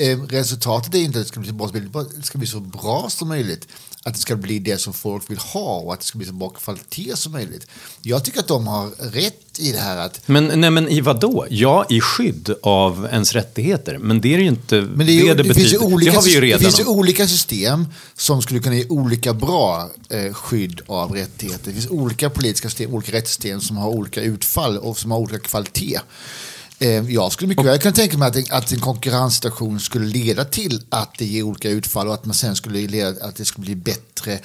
[0.00, 2.38] eh, resultatet är inte att det ska bli så bra som möjligt, bara det ska
[2.38, 3.68] bli så bra som möjligt.
[4.06, 6.32] Att det ska bli det som folk vill ha och att det ska bli så
[6.32, 7.66] bra kvalitet som möjligt.
[8.02, 11.20] Jag tycker att de har rätt i det här att Men, nej, men i vad
[11.20, 11.46] då?
[11.50, 13.98] Ja, i skydd av ens rättigheter.
[13.98, 15.94] Men det är ju inte Men det, är, ju- det, det, finns ju betyder.
[15.94, 16.60] olika, det har vi ju det redan.
[16.60, 21.64] finns ju olika system som skulle kunna ge olika bra eh, skydd av rättigheter.
[21.66, 25.38] Det finns olika politiska system, olika rättssystem som har olika utfall och som har olika
[25.38, 26.00] kvalitet.
[26.84, 30.44] Eh, jag skulle mycket väl kunna tänka mig att en, att en konkurrenssituation skulle leda
[30.44, 33.64] till att det ger olika utfall och att man sen skulle leda att det skulle
[33.64, 34.38] bli bättre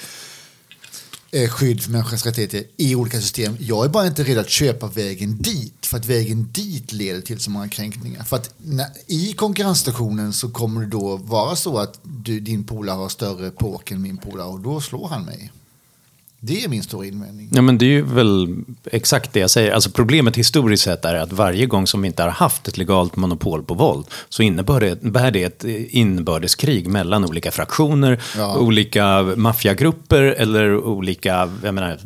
[1.32, 3.58] eh, skydd för människors rättigheter i olika system.
[3.60, 7.40] Jag är bara inte redo att köpa vägen dit för att vägen dit leder till
[7.40, 8.24] så många kränkningar.
[8.24, 12.98] För att när, i konkurrensstationen så kommer det då vara så att du, din polare
[12.98, 15.52] har större påk än min polare och då slår han mig.
[16.42, 17.50] Det är min stora invändning.
[17.52, 18.56] Ja, men det är ju väl
[18.92, 19.72] exakt det jag säger.
[19.72, 23.16] Alltså problemet historiskt sett är att varje gång som vi inte har haft ett legalt
[23.16, 28.58] monopol på våld så innebär det, bär det ett inbördeskrig mellan olika fraktioner, Ja.
[28.58, 32.00] olika maffiagrupper eller olika jag menar,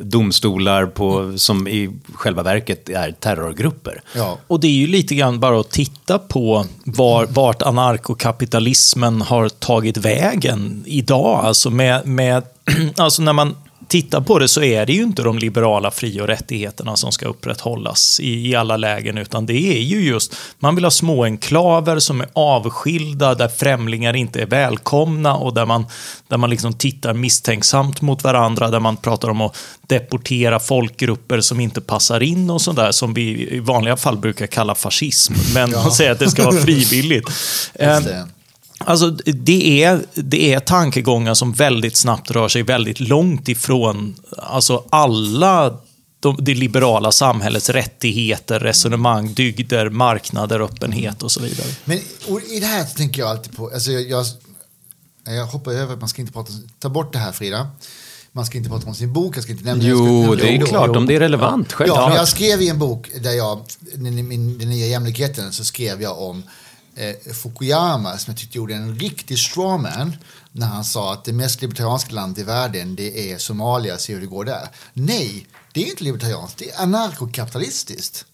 [0.00, 4.02] domstolar på, som i själva verket är terrorgrupper.
[4.16, 4.38] Ja.
[4.46, 9.96] Och det är ju lite grann bara att titta på var, vart anarkokapitalismen har tagit
[9.96, 11.44] vägen idag.
[11.44, 12.42] Alltså, med, med,
[12.96, 13.56] alltså när man
[13.94, 17.26] tittar på det så är det ju inte de liberala fri och rättigheterna som ska
[17.26, 21.98] upprätthållas i, i alla lägen, utan det är ju just, man vill ha små enklaver
[21.98, 25.86] som är avskilda, där främlingar inte är välkomna och där man,
[26.28, 31.60] där man liksom tittar misstänksamt mot varandra, där man pratar om att deportera folkgrupper som
[31.60, 35.34] inte passar in och sådär, som vi i vanliga fall brukar kalla fascism.
[35.54, 37.30] Men man säger att det ska vara frivilligt.
[38.78, 44.84] Alltså, det är, det är tankegångar som väldigt snabbt rör sig väldigt långt ifrån alltså
[44.90, 45.78] alla
[46.20, 51.66] de, det liberala samhällets rättigheter, resonemang, dygder, marknader, öppenhet och så vidare.
[51.84, 54.26] Men och i det här tänker jag alltid på, alltså jag, jag,
[55.36, 57.68] jag hoppar över, man ska inte prata, ta bort det här Frida.
[58.32, 60.54] Man ska inte prata om sin bok, jag ska inte nämna ska Jo, nämna det
[60.56, 60.66] är då.
[60.66, 62.08] klart, om det är relevant, Ja, självklart.
[62.08, 63.60] men jag skrev i en bok där jag,
[63.94, 64.16] den,
[64.58, 66.42] den nya jämlikheten, så skrev jag om
[66.96, 70.16] eh, Fukuyama som jag tyckte gjorde en riktig strawman
[70.52, 74.20] när han sa att det mest libertarianska landet i världen det är Somalia, se hur
[74.20, 74.68] det går där.
[74.92, 78.26] Nej, det är inte libertarianskt, det är anarkokapitalistiskt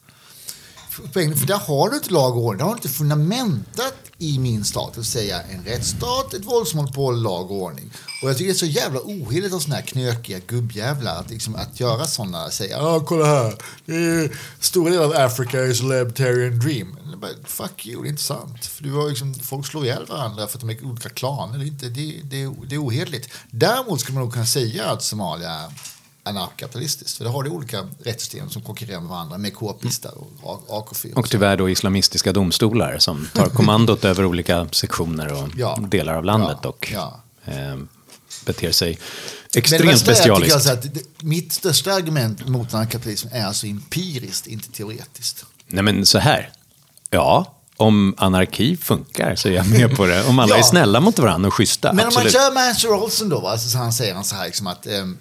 [1.12, 4.38] poängen, för där har du inte lag och ordning, där har du inte fundamentet i
[4.38, 7.92] min stat det vill säga en rättsstat, ett våldsmonopol, lag och ordning.
[8.22, 11.54] Och jag tycker det är så jävla ohederligt av såna här knökiga gubbjävlar att, liksom,
[11.54, 13.54] att göra sådana, säga ja oh, kolla här,
[13.86, 16.96] det stora delar av Afrika är a libertarian dream.
[17.16, 18.66] Bara, Fuck you, det är inte sant.
[18.66, 21.64] För du har liksom, folk slår ihjäl varandra för att de är olika klaner, det
[21.64, 23.30] är, inte, det, det, det är ohederligt.
[23.50, 25.72] Däremot skulle man nog kunna säga att Somalia
[26.24, 27.16] är anarkapitalistiskt.
[27.18, 31.14] För det har det olika rättssystem som konkurrerar med varandra med k-pistar och AK4.
[31.14, 35.78] Och tyvärr då islamistiska domstolar som tar kommandot över olika sektioner och Ja.
[35.88, 36.68] delar av landet Ja.
[36.68, 37.20] och Ja.
[37.44, 37.76] eh,
[38.46, 38.98] beter sig
[39.54, 40.62] extremt bestialiskt.
[40.62, 45.44] så att det- mitt största argument mot anarkapitalism är alltså empiriskt, inte teoretiskt.
[45.66, 46.52] Nej men så här.
[47.10, 50.24] Ja, om anarki funkar så är jag med på det.
[50.24, 50.58] Om alla Ja.
[50.58, 51.92] är snälla mot varandra och schyssta.
[51.92, 52.32] Men om man absolut.
[52.32, 53.58] kör Master Olsen då, va?
[53.58, 55.18] så han säger han så här liksom att ehm,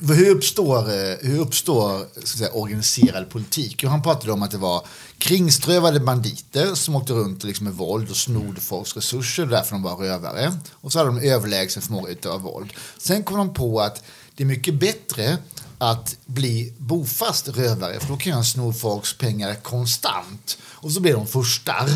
[0.00, 3.84] hur uppstår, eh, hur uppstår säga, organiserad politik?
[3.84, 4.86] Och han pratade om att det var
[5.18, 9.96] kringströvade banditer som åkte runt liksom med våld och snodde folks resurser, därför de var
[9.96, 10.58] rövare.
[10.72, 12.72] Och så hade de överlägsen förmåga att utöva våld.
[12.98, 14.02] Sen kom de på att
[14.36, 15.38] det är mycket bättre
[15.78, 20.58] att bli bofast rövare, för då kan jag sno folks pengar konstant.
[20.64, 21.88] Och så blir de furstar.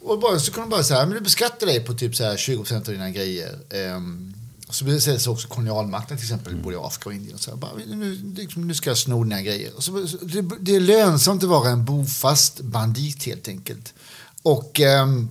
[0.00, 2.36] Och bara, så kan de bara säga, men du beskattar dig på typ så här
[2.36, 3.58] 20% av dina grejer.
[3.96, 4.35] Um,
[4.70, 6.64] så säljs också kolonialmakten till exempel Mm.
[6.64, 7.34] både i Afrika och Indien.
[7.34, 9.72] Och så här, bara, nu, liksom, nu ska jag sno dina grejer.
[9.78, 13.94] Så, så, det, det är lönsamt att vara en bofast bandit helt enkelt.
[14.42, 15.28] Och um,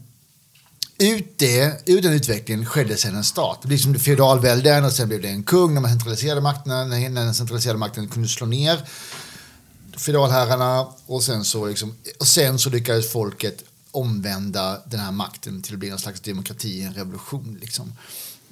[0.98, 3.60] ut, det, ur den utvecklingen skedde sedan en stat.
[3.62, 7.10] Det blev som feodalvälden och sen blev det en kung när man centraliserade makten, när
[7.10, 8.88] den centraliserade makten kunde slå ner
[9.98, 15.74] feodalherrarna och sen så, liksom, och sen så lyckades folket omvända den här makten till
[15.74, 17.58] att bli en slags demokrati, en revolution.
[17.62, 17.93] Liksom.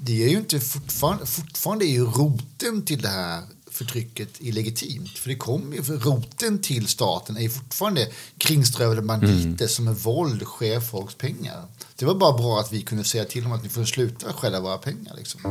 [0.05, 5.17] Det är ju inte fortfarande, fortfarande är ju roten till det här förtrycket illegitimt.
[5.17, 9.95] För det kommer ju, för roten till staten är ju fortfarande kringströvade banditer som med
[9.95, 11.65] våld skär folks pengar.
[11.95, 14.59] Det var bara bra att vi kunde säga till dem att ni får sluta stjäla
[14.59, 15.13] våra pengar.
[15.17, 15.41] Liksom.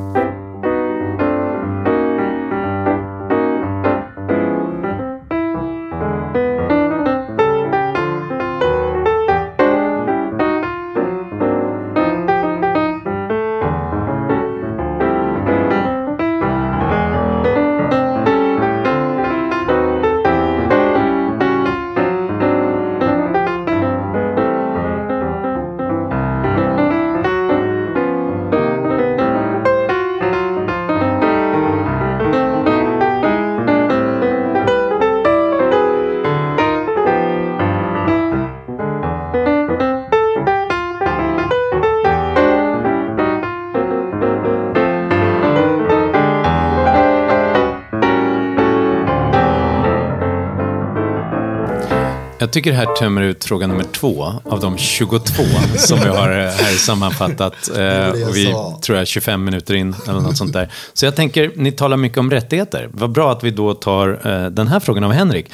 [52.42, 55.42] Jag tycker det här tömmer ut fråga nummer två av de 22
[55.76, 57.54] som vi har eh, här sammanfattat.
[57.82, 60.72] Eh, och vi tror jag 25 minuter in eller något sånt där.
[60.92, 62.88] Så jag tänker, ni talar mycket om rättigheter.
[62.92, 65.46] Vad bra att vi då tar eh, den här frågan av Henrik.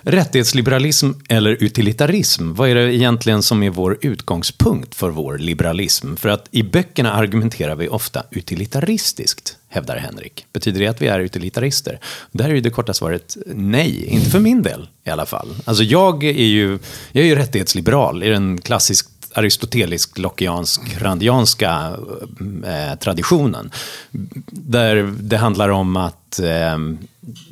[0.00, 2.52] Rättighetsliberalism eller utilitarism?
[2.54, 6.16] Vad är det egentligen som är vår utgångspunkt för vår liberalism?
[6.16, 10.46] För att i böckerna argumenterar vi ofta utilitaristiskt, hävdar Henrik.
[10.52, 12.00] Betyder det att vi är utilitarister?
[12.32, 15.48] Där är ju det korta svaret nej, inte för min del i alla fall.
[15.64, 16.78] Alltså jag är ju,
[17.12, 21.96] jag är ju rättighetsliberal i den klassiskt aristotelisk, lockiansk, randianska
[22.66, 23.70] eh, traditionen.
[24.50, 26.78] Där det handlar om att eh,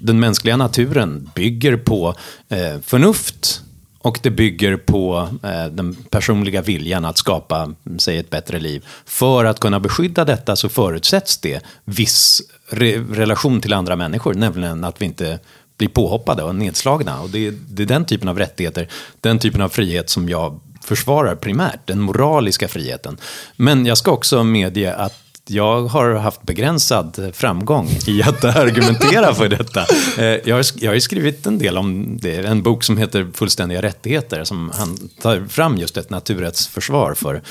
[0.00, 2.14] den mänskliga naturen bygger på
[2.48, 3.63] eh, förnuft
[4.04, 8.86] och det bygger på eh, den personliga viljan att skapa mm, sig ett bättre liv.
[9.04, 14.84] För att kunna beskydda detta så förutsätts det viss re relation till andra människor, nämligen
[14.84, 15.38] att vi inte
[15.78, 17.20] blir påhoppade och nedslagna.
[17.20, 18.88] Och det, det är den typen av rättigheter,
[19.20, 23.16] den typen av frihet som jag försvarar primärt, den moraliska friheten.
[23.56, 29.48] Men jag ska också medge att jag har haft begränsad framgång i att argumentera för
[29.48, 29.80] detta.
[30.18, 33.82] Eh, Jag har, jag har skrivit en del om det, en bok som heter Fullständiga
[33.82, 37.42] rättigheter, som han tar fram just ett naturrättsförsvar för,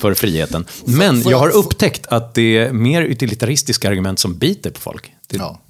[0.00, 0.64] för friheten.
[0.84, 5.12] Men jag har upptäckt att det är mer utilitaristiska argument som biter på folk.
[5.28, 5.60] Det, Ja.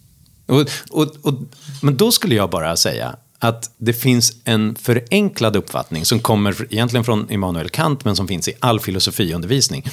[0.47, 0.61] och,
[0.91, 1.35] och, och,
[1.83, 7.05] men då skulle jag bara säga att det finns en förenklad uppfattning som kommer egentligen
[7.05, 9.85] från Immanuel Kant, men som finns i all filosofiundervisning,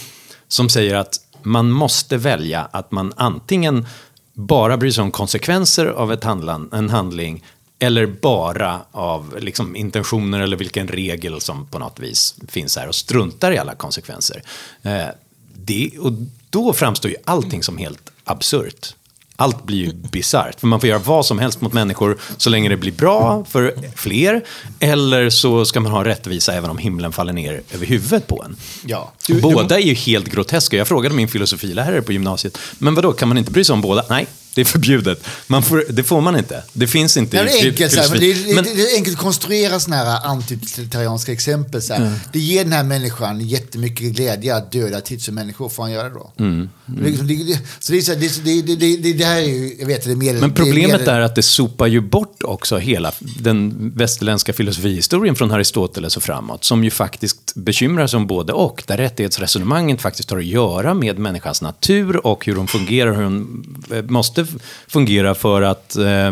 [0.47, 3.87] som säger att man måste välja att man antingen
[4.33, 7.43] bara bryr sig om konsekvenser av ett handlan, en handling,
[7.79, 12.95] eller bara av liksom, intentioner eller vilken regel som på något vis finns här och
[12.95, 14.43] struntar i alla konsekvenser.
[14.81, 15.07] Eh,
[15.55, 16.11] det, och
[16.49, 18.95] då framstår ju allting som helt absurt.
[19.43, 22.69] Allt blir ju bisarrt, för man får göra vad som helst mot människor så länge
[22.69, 24.43] det blir bra för fler.
[24.79, 28.55] Eller så ska man ha rättvisa även om himlen faller ner över huvudet på en.
[28.85, 29.11] Ja.
[29.41, 30.77] båda är ju helt groteska.
[30.77, 34.05] Jag frågade min filosofilärare på gymnasiet, men vadå, kan man inte bry sig om båda?
[34.09, 35.23] Nej, det är förbjudet.
[35.47, 36.63] Man får, det får man inte.
[36.73, 38.95] Det finns inte Nej, det är enkelt, så här, men det, är, Men- det är
[38.95, 41.81] enkelt att konstruera sådana här antitotalitarianska exempel.
[41.89, 42.13] Här.
[42.33, 45.69] Det ger den här människan jättemycket glädje att döda tidsmänniskor.
[45.69, 46.31] Får han göra det då?
[46.39, 46.69] Mm.
[46.99, 49.75] Är liksom- det- Så det är så här, det, det, det, det, här är ju,
[49.79, 50.41] jag vet det är medel...
[50.41, 55.35] Men problemet det är, är att det sopar ju bort också hela den västerländska filosofihistorien
[55.35, 60.29] från Aristoteles och framåt, som ju faktiskt bekymrar sig om både och, där rättighetsresonemanget faktiskt
[60.29, 64.61] har att göra med människans natur och hur hon fungerar, hur hon eh, måste f-
[64.87, 66.31] fungera för att, eh,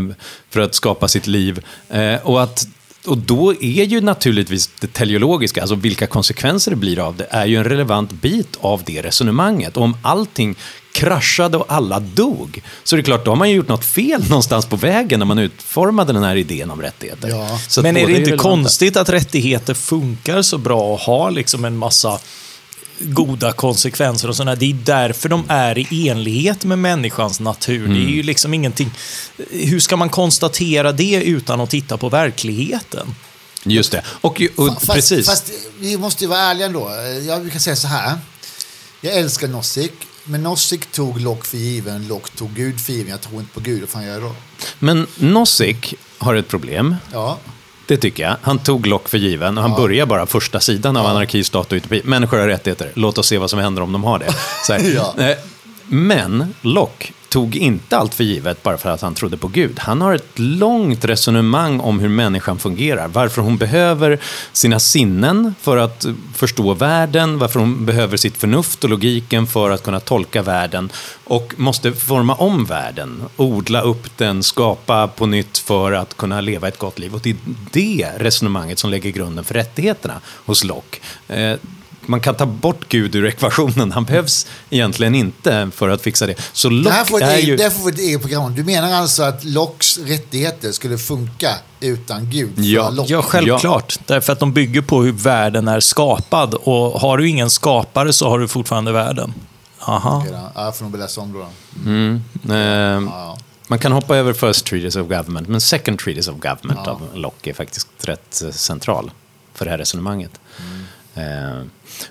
[0.50, 1.60] för att skapa sitt liv.
[1.90, 2.68] Eh, Och att
[3.06, 7.46] och då är ju naturligtvis det teleologiska, alltså vilka konsekvenser det blir av det, är
[7.46, 9.78] ju en relevant bit av det resonemanget.
[9.78, 10.56] Och om allting
[10.94, 14.24] kraschade och alla dog, så är det klart, då har man ju gjort något fel
[14.30, 17.30] någonstans på vägen när man utformade den här idén om rättigheter.
[17.30, 17.60] Ja.
[17.82, 18.44] Men är det inte relevanta.
[18.44, 22.20] konstigt att rättigheter funkar så bra och har liksom en massa
[23.04, 24.56] goda konsekvenser och sådär.
[24.56, 27.88] Det är därför de är i enlighet med människans natur.
[27.88, 28.14] Det är Mm.
[28.14, 28.92] ju liksom ingenting...
[29.50, 33.16] Hur ska man konstatera det utan att titta på verkligheten?
[33.64, 34.02] Just det.
[34.08, 35.26] Och, och Fast, precis.
[35.26, 36.90] fast vi måste ju vara ärliga ändå.
[37.28, 38.18] Jag kan säga så här.
[39.02, 39.94] Jag älskar Nozick.
[40.24, 43.12] Men Nozick tog Lock för given, Lock tog Gud för given.
[43.12, 44.36] Jag tror inte på Gud, vad fan gör jag då?
[44.80, 46.96] Men Nozick har ett problem.
[47.14, 47.40] Ja,
[47.92, 48.36] Det tycker jag.
[48.42, 51.76] Han tog Lock för given och han börjar bara första sidan av Anarki, stat och
[51.76, 52.02] utopi.
[52.04, 52.92] Människor har rättigheter.
[52.94, 54.34] Låt oss se vad som händer om de har det.
[54.96, 55.16] Ja.
[55.18, 55.38] Eh,
[55.88, 59.80] Men Locke tog inte allt för givet bara för att han trodde på Gud.
[59.80, 63.08] Han har ett långt resonemang om hur människan fungerar.
[63.08, 64.20] Varför hon behöver
[64.52, 67.38] sina sinnen för att förstå världen.
[67.38, 70.90] Varför hon behöver sitt förnuft och logiken för att kunna tolka världen.
[71.24, 76.68] Och måste forma om världen, odla upp den, skapa på nytt för att kunna leva
[76.68, 77.14] ett gott liv.
[77.14, 77.36] Och det är
[77.72, 81.00] det resonemanget som lägger grunden för rättigheterna hos Locke.
[81.28, 81.58] Eh,
[82.06, 83.92] man kan ta bort Gud ur ekvationen.
[83.92, 86.36] Han behövs egentligen inte för att fixa det.
[86.54, 87.56] Så det här Locke får är ju...
[87.58, 88.56] det här får ett eget program.
[88.56, 92.60] Du menar alltså att Locks rättigheter skulle funka utan Gud?
[92.60, 93.06] Ja.
[93.08, 94.00] Ja, självklart.
[94.06, 96.54] Därför att de bygger på hur världen är skapad.
[96.54, 99.34] Och har du ingen skapare så har du fortfarande världen.
[99.80, 100.26] Aha.
[100.32, 101.40] Ja, jag får nog läsa om då.
[101.40, 101.90] då.
[101.90, 103.38] Mm, eh, Ja.
[103.68, 107.50] Man kan hoppa över First Treatise of Government, men Second Treatise of Government av Locke
[107.50, 109.12] är faktiskt rätt eh, central
[109.54, 110.32] för det här resonemanget.
[110.58, 110.64] Eh,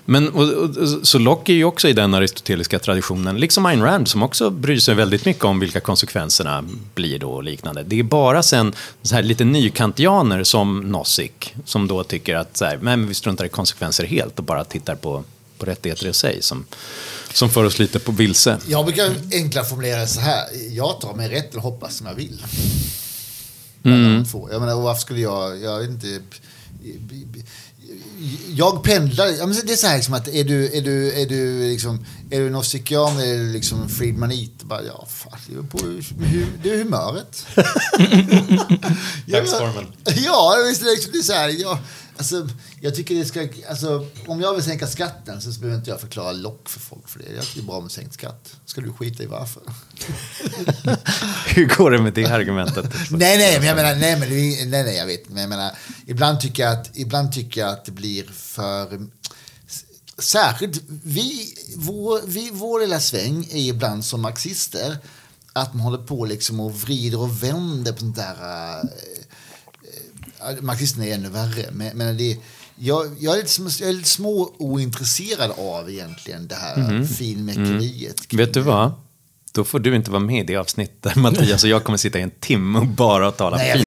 [0.05, 4.07] men, och, och, så Locke är ju också i den aristoteliska traditionen, liksom Ayn Rand
[4.07, 6.63] som också bryr sig väldigt mycket om vilka konsekvenserna
[6.95, 7.83] blir då och liknande.
[7.83, 12.65] Det är bara sen så här lite nykantianer som Nozick som då tycker att så
[12.65, 15.23] här, men vi struntar i konsekvenser helt och bara tittar på,
[15.57, 16.65] på rättigheter i sig som,
[17.33, 18.57] som för oss lite på vilse.
[18.67, 20.43] Jag brukar enklare formulera det så här.
[20.69, 22.45] Jag tar mig rätten att hoppas som jag vill.
[23.83, 24.25] Mm.
[24.51, 25.61] Jag menar, och varför skulle jag...
[25.61, 26.21] Jag vet inte...
[28.55, 29.25] Jag pendlar.
[29.65, 32.49] Det är så här liksom att är du, är du, är du, liksom, är du
[32.49, 34.63] Nozikian eller liksom Friedmanit?
[34.63, 36.05] Bara, ja, fan, det är på hur,
[36.63, 37.45] det är humöret.
[39.27, 39.85] Dagsformen.
[40.25, 41.49] Ja, visst, det är liksom- det är så här.
[41.61, 41.79] Ja,
[42.21, 42.49] alltså,
[42.81, 43.47] jag tycker det ska...
[43.69, 47.19] Alltså, om jag vill sänka skatten så behöver inte jag förklara lock för folk för
[47.19, 47.25] det.
[47.35, 48.55] Jag tycker det är bra med sänkt skatt.
[48.65, 49.61] Ska du skita i varför?
[51.55, 52.85] Hur går det med det argumentet?
[53.11, 54.29] Nej, nej, men jag menar, nej, men,
[54.69, 55.29] nej, nej, jag vet.
[55.29, 55.71] Men jag menar,
[56.05, 59.07] ibland tycker jag att, ibland tycker jag att det blir för...
[60.17, 64.97] Särskilt vi, vår, vi, vår lilla sväng är ibland som marxister
[65.53, 68.35] att man håller på liksom och vrider och vänder på sånt där...
[70.61, 71.65] Marxisterna är ännu värre.
[71.71, 72.37] Men, men det,
[72.75, 78.33] jag, jag, är lite, jag är lite små ointresserad av egentligen det här finmäkeriet.
[78.33, 78.91] Vet du vad?
[79.53, 82.19] Då får du inte vara med i det avsnitt där Mattias och jag kommer sitta
[82.19, 83.85] i en timme och bara tala Nej, fint.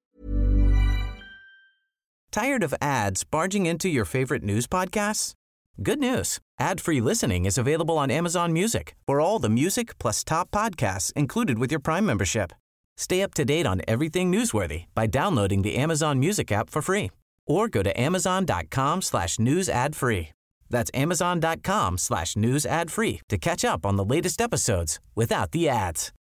[2.31, 5.33] Tired of ads barging into your favorite news podcasts?
[5.77, 6.39] Good news.
[6.59, 11.59] Ad-free listening is available on Amazon Music for all the music plus top podcasts included
[11.59, 12.51] with your Prime membership.
[12.97, 17.11] Stay up to date on everything newsworthy by downloading the Amazon Music app for free
[17.47, 20.29] or go to amazon.com slash news ad free.
[20.69, 25.69] That's amazon.com slash news ad free to catch up on the latest episodes without the
[25.69, 26.11] ads.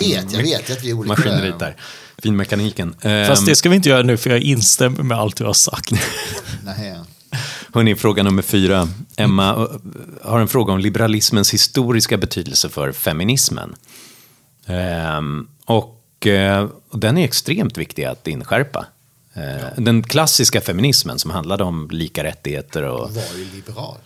[0.00, 1.08] Vet, jag vet att vi är olika.
[1.08, 1.76] Maskineriet där.
[2.22, 2.92] Finmekaniken.
[2.92, 5.52] Fast Ehm, det ska vi inte göra nu för jag instämmer med allt du har
[5.52, 5.90] sagt.
[6.64, 6.98] Nej.
[7.74, 8.88] Hörrni, fråga nummer fyra.
[9.16, 9.68] Emma
[10.22, 13.74] har en fråga om liberalismens historiska betydelse för feminismen.
[14.66, 16.26] Ehm, och,
[16.88, 18.86] och den är extremt viktig att inskärpa.
[19.34, 23.98] Eh, den klassiska feminismen som handlade om lika rättigheter och var ju liberal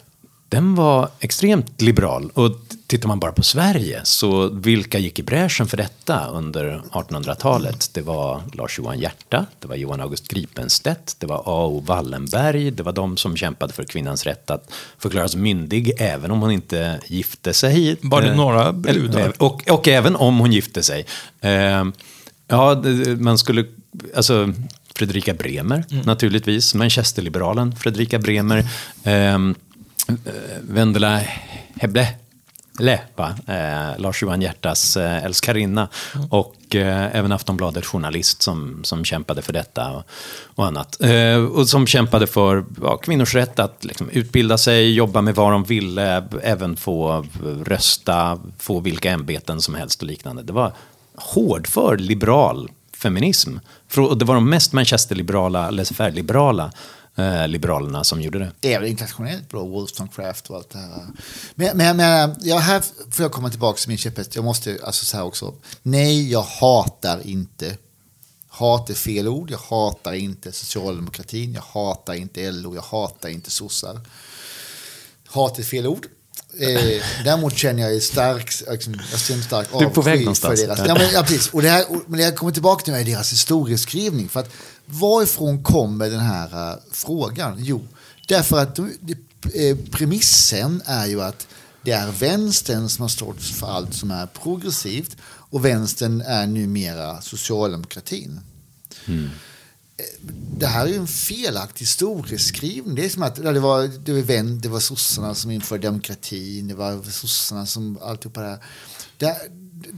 [0.48, 2.30] den var extremt liberal.
[2.34, 2.50] Och
[2.86, 7.90] tittar man bara på Sverige, så vilka gick i bräschen för detta under 1800-talet?
[7.94, 11.80] Det var Lars Johan Hierta, det var Johan August Gripenstedt, det var A.O.
[11.86, 16.50] Wallenberg, det var de som kämpade för kvinnans rätt att förklaras myndig även om hon
[16.50, 17.96] inte gifte sig.
[18.02, 19.20] Var det Eh, några brudar?
[19.20, 21.06] eller- Och, och även om hon gifte sig.
[21.40, 21.84] Eh,
[22.48, 22.82] ja,
[23.18, 23.64] man skulle...
[24.16, 24.52] Alltså,
[24.94, 26.74] Fredrika Bremer, naturligtvis.
[26.74, 28.68] Manchesterliberalen Fredrika Bremer.
[29.04, 29.56] ehm, Eh,
[30.60, 31.20] Vendela
[31.74, 32.08] Hebble.
[32.78, 33.00] Le.
[33.46, 35.88] Eh, Lars Johan Hiertas eh, älskarinna.
[36.30, 40.02] Och eh, även Aftonbladet journalist som, som kämpade för detta och,
[40.44, 41.00] och annat.
[41.00, 45.52] Eh, och som kämpade för ja, kvinnors rätt att liksom, utbilda sig, jobba med vad
[45.52, 47.26] de ville, även få
[47.64, 50.42] rösta, få vilka ämbeten som helst och liknande.
[50.42, 50.72] Det var
[51.14, 53.56] hårdför liberal feminism.
[53.96, 56.70] Och det var de mest Manchesterliberala, laissez-faire-liberala
[57.16, 58.52] eh, liberalerna som gjorde det.
[58.60, 61.06] Det är väl internationellt bra, Wollstonecraft och allt det här.
[61.54, 64.34] Men, men, men ja, här får jag komma tillbaka till min käpphäst.
[64.34, 65.54] Jag måste alltså så här också.
[65.82, 67.76] Nej, jag hatar inte.
[68.48, 69.50] Hat är fel ord.
[69.50, 71.52] Jag hatar inte socialdemokratin.
[71.52, 72.74] Jag hatar inte LO.
[72.74, 74.00] Jag hatar inte sossar.
[75.26, 76.06] Hat är fel ord.
[76.58, 80.02] Eh, däremot känner jag stark, liksom, jag en stark avsky.
[80.34, 81.48] För deras, ja, men, ja, precis.
[81.48, 84.28] Och det här, och, men det jag kommer tillbaka till är deras historieskrivning.
[84.28, 84.50] För att
[84.86, 87.56] varifrån kommer den här uh, frågan?
[87.58, 87.86] Jo,
[88.28, 88.90] därför att de,
[89.54, 91.46] eh, premissen är ju att
[91.82, 97.20] det är vänstern som har stått för allt som är progressivt och vänstern är numera
[97.20, 98.40] socialdemokratin.
[100.58, 102.94] Det här är ju en felaktig historieskrivning.
[102.94, 106.68] Det är som att det var, det var, vän, det var sossarna som införde demokratin,
[106.68, 108.58] det var sossarna som alltihopa det här.
[109.18, 109.36] Det,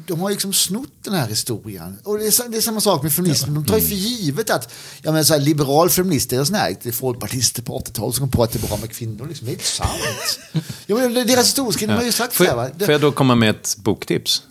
[0.07, 1.99] de har liksom snott den här historien.
[2.05, 3.55] Och det är, det är samma sak med feminismen.
[3.55, 4.73] De tar ju för givet att
[5.03, 8.23] jag menar, så här, liberal feminister är sån här, det är folkpartister på 80-talet som
[8.23, 9.27] kom på att det är bra med kvinnor.
[9.29, 9.47] Liksom.
[9.47, 9.93] Det är inte sant.
[10.87, 12.57] Ja, men deras historieskrivning har ju sagt Får så här.
[12.57, 12.71] Va?
[12.79, 14.43] får jag då komma med ett boktips?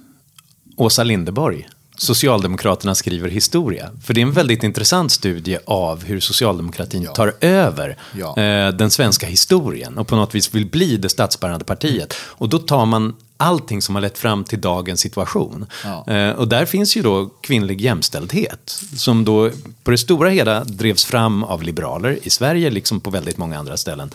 [0.76, 1.70] Åsa Linderborg.
[1.98, 3.90] Socialdemokraterna skriver historia.
[4.04, 7.14] För det är en väldigt intressant studie av hur socialdemokratin Ja.
[7.14, 8.38] tar över Ja.
[8.42, 12.14] eh, den svenska historien och på något vis vill bli det statsbärande partiet.
[12.20, 15.66] Och då tar man allting som har lett fram till dagens situation.
[15.84, 16.14] Ja.
[16.14, 19.52] Eh, och där finns ju då kvinnlig jämställdhet som då
[19.84, 23.78] på det stora hela drevs fram av liberaler i Sverige, liksom på väldigt många andra
[23.78, 24.12] ställen.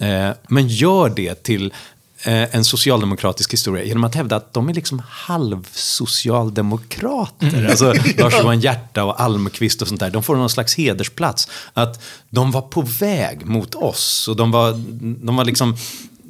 [0.00, 1.72] Eh, men gör det till
[2.24, 7.66] en socialdemokratisk historia genom att hävda att de är liksom halvsocialdemokrater.
[7.70, 10.10] Alltså Lars-Johan Hierta och Almqvist och sånt där.
[10.10, 11.48] De får någon slags hedersplats.
[11.72, 14.72] Att de var på väg mot oss och de var,
[15.26, 15.76] de var liksom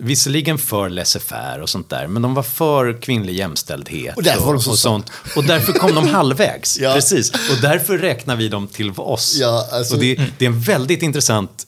[0.01, 4.55] Visserligen för laissez-faire och sånt där, men de var för kvinnlig jämställdhet Och därför och,
[4.55, 5.11] och sånt.
[5.37, 6.79] Och därför kom de halvvägs.
[6.81, 6.95] Ja.
[6.95, 7.31] Precis.
[7.31, 9.37] Och därför räknar vi dem till oss.
[9.41, 11.65] Ja, alltså- och det, det är en väldigt intressant eh,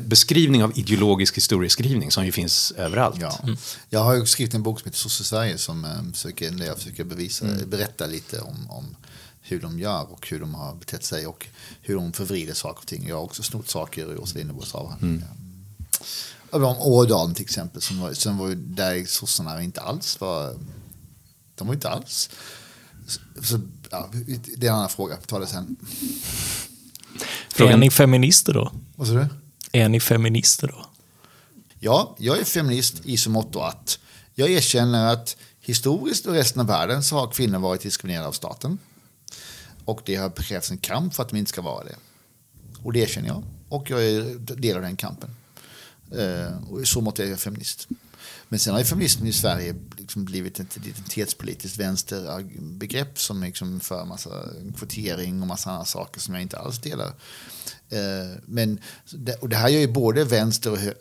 [0.00, 3.20] beskrivning av ideologisk historieskrivning som ju finns överallt.
[3.20, 3.38] Ja.
[3.88, 6.78] Jag har ju skrivit en bok som heter Sosse Sverige som eh, försöker, där jag
[6.78, 7.70] försöker bevisa, Mm.
[7.70, 8.96] berätta lite om, om
[9.42, 11.46] hur de gör och hur de har betett sig och
[11.82, 13.08] hur de förvrider saker och ting.
[13.08, 15.10] Jag har också snott saker ur Åsa Linderborgs avhandling.
[15.10, 15.24] Mm.
[16.64, 20.56] Om Ådalen till exempel, som var, som var ju där sossarna inte alls var,
[21.54, 22.30] de var inte alls,
[23.42, 24.10] så, ja,
[24.56, 25.76] det är en annan fråga, ta det sen.
[27.48, 28.72] Frågan- Är ni feminister då?
[29.00, 29.26] Vad sa du?
[29.72, 30.86] Är ni feminister då?
[31.78, 33.98] Ja, jag är feminist i så måtto att
[34.34, 38.78] jag erkänner att historiskt och resten av världen så har kvinnor varit diskriminerade av staten.
[39.84, 41.96] Och det har krävts en kamp för att de inte ska vara det.
[42.82, 43.42] Och det erkänner jag.
[43.68, 45.30] Och jag är del av den kampen.
[46.16, 47.88] Eh, och i så mått är jag feminist.
[48.48, 54.04] Men sen har ju feminismen i Sverige liksom blivit ett identitetspolitiskt vänsterbegrepp som liksom för
[54.04, 54.30] massa
[54.78, 57.12] kvotering och massa andra saker som jag inte alls delar.
[57.90, 58.78] Eh, men,
[59.40, 60.92] och det här gör ju både vänster och hö,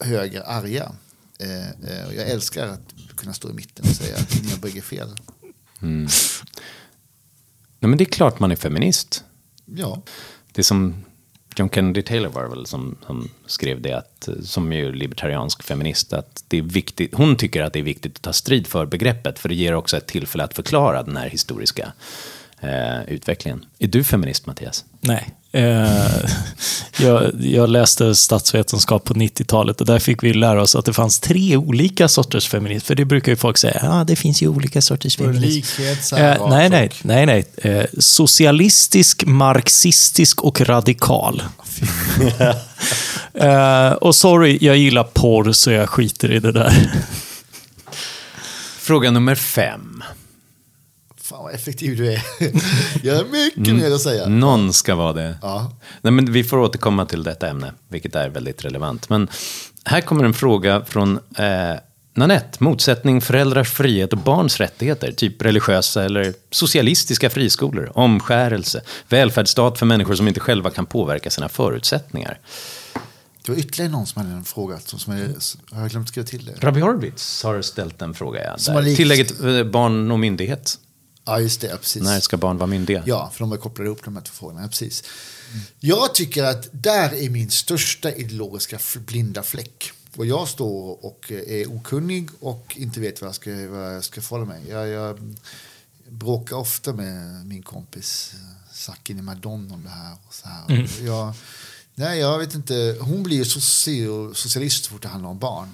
[0.00, 0.92] höger arga.
[1.38, 4.82] Eh, eh, och jag älskar att kunna stå i mitten och säga att mina bägge
[4.82, 5.08] fel.
[7.80, 9.24] Nej, men det är klart man är feminist.
[9.64, 10.02] Ja,
[10.52, 11.04] Det är som
[11.56, 16.12] John Kennedy Taylor var väl som, som skrev det, att, som är ju libertariansk feminist,
[16.12, 19.38] att det är viktigt, hon tycker att det är viktigt att ta strid för begreppet,
[19.38, 21.92] för det ger också ett tillfälle att förklara den här historiska
[22.62, 23.64] eh, utvecklingen.
[23.78, 24.84] Är du feminist, Mattias?
[25.00, 25.30] Nej.
[25.52, 26.06] Eh,
[26.98, 31.20] jag, jag läste statsvetenskap på 90-talet och där fick vi lära oss att det fanns
[31.20, 32.86] tre olika sorters feminism.
[32.86, 35.46] För det brukar ju folk säga, ja det finns ju olika sorters feminism.
[35.46, 37.44] likhet, Eh, nej, nej, nej, nej.
[37.56, 41.42] Eh, socialistisk, marxistisk och radikal.
[43.34, 46.92] eh, och sorry, jag gillar porr så jag skiter i det där.
[48.78, 50.02] Fråga nummer fem.
[51.32, 52.22] Fan vad effektiv du är.
[53.06, 54.28] jag har mycket mer att säga.
[54.28, 55.36] Någon ska vara det.
[55.42, 55.72] Ja.
[56.02, 59.08] Nej, men vi får återkomma till detta ämne, vilket är väldigt relevant.
[59.08, 59.28] Men
[59.84, 61.76] här kommer en fråga från eh,
[62.14, 62.64] Nanette.
[62.64, 65.12] Motsättning föräldrars frihet och barns rättigheter.
[65.12, 67.92] Typ religiösa eller socialistiska friskolor.
[67.94, 68.82] Omskärelse.
[69.08, 72.38] Välfärdsstat för människor som inte själva kan påverka sina förutsättningar.
[73.46, 74.78] Det var ytterligare någon som hade en fråga.
[74.78, 75.28] Som, som jag,
[75.76, 76.52] har jag glömt skriva till det?
[76.60, 78.56] Rabbi Horvitz har ställt en fråga.
[78.66, 80.78] Ja, likt- Tillägget eh, barn och myndighet.
[81.24, 81.66] Ja, just det.
[81.66, 82.02] Ja, precis.
[82.02, 83.02] När ska barn vara myndiga?
[83.06, 84.62] Ja, för de har kopplat ihop de här två frågorna.
[84.62, 85.04] Ja, precis.
[85.80, 89.92] Jag tycker att där är min största ideologiska blinda fläck.
[90.16, 94.22] Och jag står och är okunnig och inte vet vad jag ska, vad jag ska
[94.22, 94.62] förhålla mig.
[94.68, 95.34] Jag, jag
[96.08, 100.12] bråkar ofta med min kompis eh, Sakine Madon om det här.
[100.28, 100.88] Och så här.
[101.06, 101.34] Jag,
[101.94, 102.96] nej, jag vet inte.
[103.00, 105.68] Hon blir ju soci- socialist så fort det handlar om barn.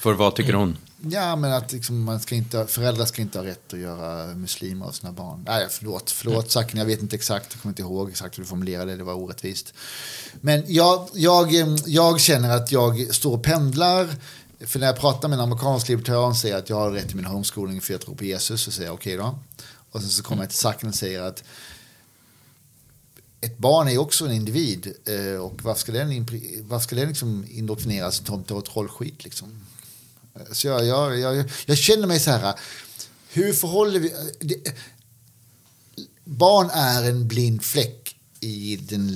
[0.00, 0.76] För vad tycker hon?
[1.02, 4.86] Ja, men att liksom, man ska inte, föräldrar ska inte ha rätt att göra muslimer
[4.86, 5.44] av sina barn.
[5.46, 8.48] Nej, förlåt, förlåt Sacken, jag vet inte exakt, jag kommer inte ihåg exakt hur du
[8.48, 9.74] formulerade det, det var orättvist.
[10.40, 11.52] Men jag, jag,
[11.86, 14.08] jag känner att jag står och pendlar,
[14.60, 17.24] för när jag pratar med en amerikansk libertarian säger att jag har rätt till min
[17.24, 19.38] homeschooling för jag tror på Jesus, så säger jag okej okay då.
[19.90, 21.44] Och sen så kommer jag till Sacken och säger att
[23.40, 26.26] ett barn är också en individ eh, och varför ska den,
[26.62, 29.60] varför ska den liksom indoktrineras till trollskit liksom?
[30.52, 32.54] Så jag, jag, jag, jag, känner mig så här,
[33.28, 34.12] hur förhåller vi...
[34.40, 34.74] Det,
[36.24, 39.06] barn är en blind fläck i den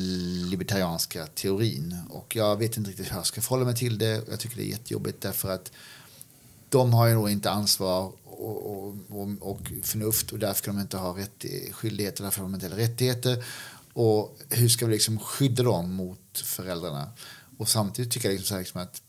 [0.51, 4.25] libertarianska teorin och jag vet inte riktigt hur jag ska förhålla mig till det.
[4.31, 5.73] Jag tycker det är jättejobbigt därför att
[6.69, 10.83] de har ju nog inte ansvar och, och, och, och förnuft och därför kan de
[10.83, 13.45] inte ha rätt, skyldigheter, därför har de inte heller rättigheter.
[13.93, 17.13] Och hur ska vi liksom skydda dem mot föräldrarna?
[17.59, 19.03] Och samtidigt tycker jag liksom så här liksom att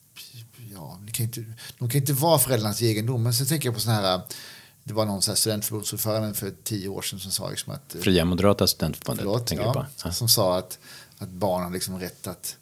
[0.76, 1.45] ja, de, kan inte,
[1.80, 3.23] de kan inte vara föräldrarnas egendom.
[3.23, 4.21] Men sen tänker jag på sådana här
[4.88, 7.95] det var någon studentförbundsordförande för tio år sedan som sa liksom att...
[7.99, 10.11] Fria Moderata Studentförbundet, förlåt, ja, ja.
[10.11, 10.80] Som sa att,
[11.17, 12.57] att barn har liksom rätt att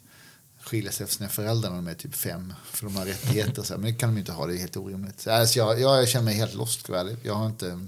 [0.60, 2.52] skilja sig från sina föräldrar när de är typ fem.
[2.64, 3.62] För de har rättigheter.
[3.62, 5.26] Så här, men det kan de inte ha, det är helt orimligt.
[5.26, 6.88] Alltså jag, jag känner mig helt lost,
[7.22, 7.86] jag har inte...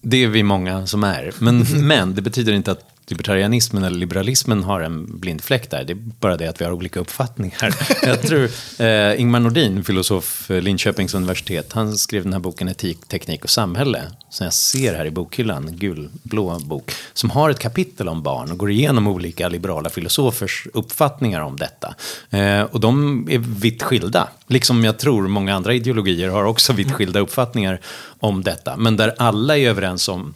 [0.00, 1.34] Det är vi många som är.
[1.40, 5.84] Men, men det betyder inte att libertarianismen eller liberalismen har en blind fläck där.
[5.84, 7.74] Det är bara det att vi har olika uppfattningar.
[8.02, 8.48] Jag tror
[8.78, 13.50] eh, Ingmar Nordin, filosof eh, Linköpings universitet, han skrev den här boken Etik, teknik och
[13.50, 18.52] samhälle, som jag ser här i bokhyllan, gulblå bok, som har ett kapitel om barn
[18.52, 21.94] och går igenom olika liberala filosofers uppfattningar om detta.
[22.30, 26.92] Eh, och de är vitt skilda, liksom jag tror många andra ideologier har också vitt
[26.92, 27.80] skilda uppfattningar
[28.20, 30.34] om detta, men där alla är överens om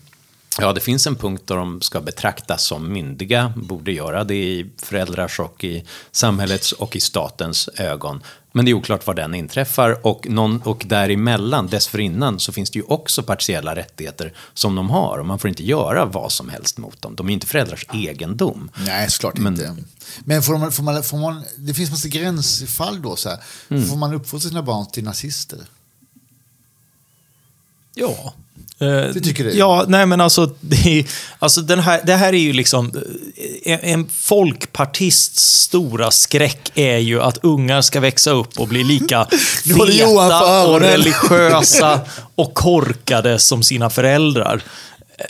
[0.58, 4.70] Ja, det finns en punkt där de ska betraktas som myndiga, borde göra det i
[4.82, 8.22] föräldrars och i samhällets och i statens ögon.
[8.52, 12.78] Men det är oklart var den inträffar och, någon, och däremellan, dessförinnan, så finns det
[12.78, 16.78] ju också partiella rättigheter som de har och man får inte göra vad som helst
[16.78, 17.16] mot dem.
[17.16, 18.70] De är inte föräldrars egendom.
[18.86, 19.76] Nej, såklart Men, inte.
[20.24, 23.16] Men får man, får man, får man, det finns massa gränsfall då.
[23.16, 23.38] Så här.
[23.68, 23.86] Mm.
[23.86, 25.58] Får man uppfostra sina barn till nazister?
[27.94, 28.34] Ja,
[28.86, 29.50] det tycker du?
[29.50, 31.04] Ja, nej men alltså, det,
[31.38, 32.92] alltså den här, det här är ju liksom...
[33.64, 39.26] En, en folkpartists stora skräck är ju att ungar ska växa upp och bli lika
[39.64, 42.00] feta och religiösa
[42.34, 44.62] och korkade som sina föräldrar.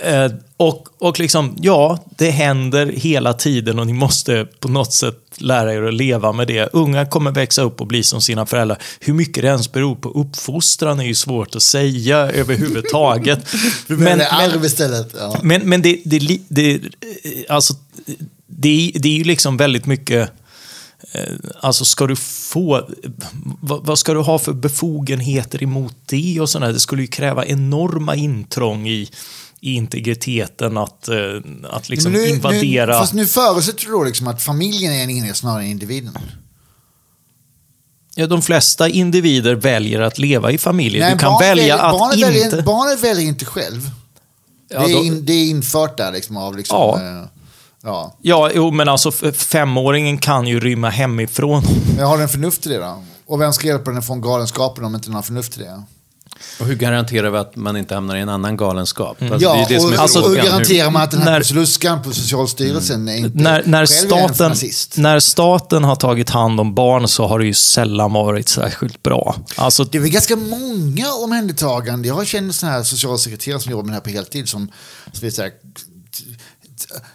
[0.00, 5.18] Eh, och, och liksom, ja, det händer hela tiden och ni måste på något sätt
[5.36, 6.68] lära er att leva med det.
[6.72, 8.78] Unga kommer växa upp och bli som sina föräldrar.
[9.00, 13.46] Hur mycket det ens beror på uppfostran är ju svårt att säga överhuvudtaget.
[13.86, 15.14] men, det arv istället.
[15.18, 15.40] Ja.
[15.42, 16.80] Men, men det, det, det,
[17.48, 17.74] alltså,
[18.46, 20.30] det, det är ju liksom väldigt mycket
[21.12, 22.88] eh, Alltså ska du få,
[23.60, 26.72] vad, vad, ska du ha för befogenheter emot det och sådär?
[26.72, 29.08] Det skulle ju kräva enorma intrång i,
[29.62, 31.16] i integriteten att, eh,
[31.70, 32.92] att liksom nu, invadera...
[32.92, 36.18] Nu, fast nu förutsätter du då liksom att familjen är en enhet snarare än individen.
[38.14, 41.02] Ja, de flesta individer väljer att leva i familjer.
[41.02, 42.28] Nej, du kan välja väljer, att barnet inte...
[42.28, 43.90] Väljer, barnet väljer inte själv.
[44.68, 46.76] Ja, det, är in, det, är infört där liksom av liksom...
[46.78, 47.00] Ja.
[47.00, 47.26] Eh,
[47.82, 48.16] ja.
[48.22, 51.62] ja, jo, men alltså femåringen kan ju rymma hemifrån.
[51.96, 53.04] Men har den förnuft till det då?
[53.26, 55.82] Och vem ska hjälpa den från galenskapen om inte den har förnuft till det?
[56.60, 59.20] Och hur garanterar vi att man inte hamnar i en annan galenskap?
[59.20, 59.32] Mm.
[59.32, 62.12] Alltså, ja, det det och, alltså, och hur garanterar man att den här luskan på
[62.12, 63.24] Socialstyrelsen mm.
[63.24, 64.54] inte när, när staten,
[64.96, 69.36] När staten har tagit hand om barn så har det ju sällan varit särskilt bra.
[69.56, 72.08] Alltså, det är väl ganska många omhändertagande.
[72.08, 74.68] Jag känner sådana här socialsekreterare som jobbar med det här på heltid som,
[75.12, 75.50] som vill säga,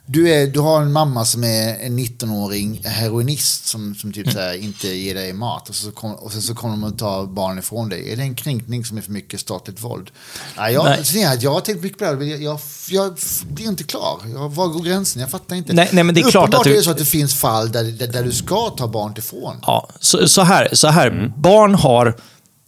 [0.06, 4.38] du, är, du har en mamma som är en 19-åring heroinist som, som typ mm.
[4.38, 7.26] här, inte ger dig mat och, så kom, och sen så kommer de att ta
[7.26, 8.12] barn ifrån dig.
[8.12, 10.12] Är det en kränkning som är för mycket statligt våld?
[10.58, 11.38] Nej, jag, nej.
[11.42, 12.60] jag har tänkt mycket på det jag, jag,
[12.90, 13.18] jag
[13.50, 14.20] blir inte klar.
[14.34, 15.22] Jag, var går gränsen?
[15.22, 15.74] Jag fattar inte.
[15.74, 16.72] Nej, nej, men det är klart att du...
[16.72, 19.56] är det så att det finns fall där, där, där du ska ta barn ifrån.
[19.62, 20.70] Ja, så, så här.
[20.74, 21.08] Så här.
[21.08, 21.32] Mm.
[21.38, 22.18] Barn har...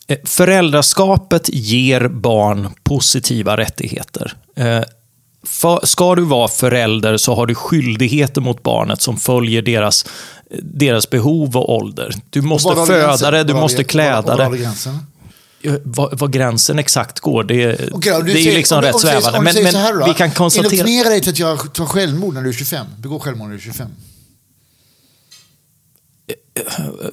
[0.08, 4.38] Eh, föräldraskapet ger barn positiva rättigheter.
[5.44, 10.06] För, ska du vara förälder så har du skyldigheter mot barnet som följer deras,
[10.62, 12.16] deras behov och ålder.
[12.30, 14.72] Du måste föda det, du måste kläda det.
[15.84, 19.42] Vad, vad, gränsen exakt går, det, okay, det är ju liksom om, rätt svävande.
[19.42, 20.72] Men, men här, vi kan konstatera...
[20.72, 22.86] Indoktrinera dig till att göra, ta självmord när du är 25.
[22.98, 23.88] Begå självmord när du är 25.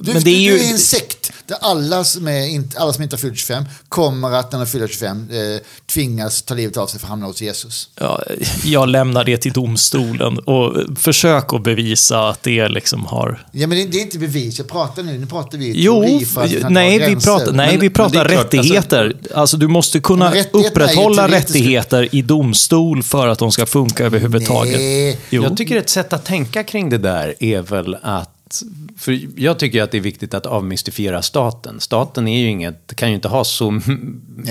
[0.01, 2.93] Du, Men det är ju- du är en sekt där alla som, är inte, alla
[2.93, 5.61] som inte har fyllt 25 kommer att när de fyller 25 eh,
[5.93, 7.89] tvingas ta livet av sig för att hamna hos Jesus.
[7.99, 8.23] Ja,
[8.63, 13.45] jag lämnar det till domstolen och försök att bevisa att det liksom har...
[13.51, 14.57] Ja, men det, det är inte bevis.
[14.57, 17.89] Jag pratar nu, nu pratar vi Jo, för att nej, vi pratar, nej, Men- vi
[17.89, 19.13] pratar klart, rättigheter.
[19.35, 24.73] Alltså, du måste kunna upprätthålla rättigheter i domstol för att de ska funka överhuvudtaget.
[24.77, 25.19] Nej.
[25.29, 25.43] Jo.
[25.43, 28.29] Jag tycker ett sätt att tänka kring det där är väl att
[28.97, 31.79] för jag tycker att det är viktigt att avmystifiera staten.
[31.79, 33.81] Staten är ju inget, kan ju inte ha så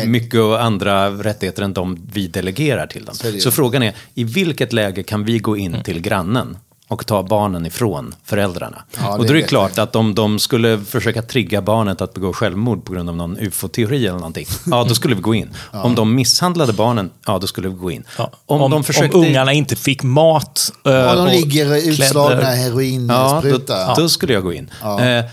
[0.07, 3.15] mycket och andra rättigheter än de vi delegerar till dem.
[3.15, 3.41] Så.
[3.41, 6.57] Så frågan är, i vilket läge kan vi gå in till grannen
[6.89, 8.85] och ta barnen ifrån föräldrarna?
[8.99, 12.33] Ja, och då är det klart att om de skulle försöka trigga barnet att begå
[12.33, 15.51] självmord på grund av någon ufo-teori eller någonting, ja då skulle vi gå in.
[15.73, 18.05] Om de misshandlade barnen, ja då skulle vi gå in.
[18.19, 19.17] Ja, Om, om, de försökte...
[19.17, 23.09] om ungarna inte fick mat eh, Ja, de och ligger utslagna kläder.
[23.09, 24.71] Ja, då, då skulle jag gå in.
[25.01, 25.25] Eh,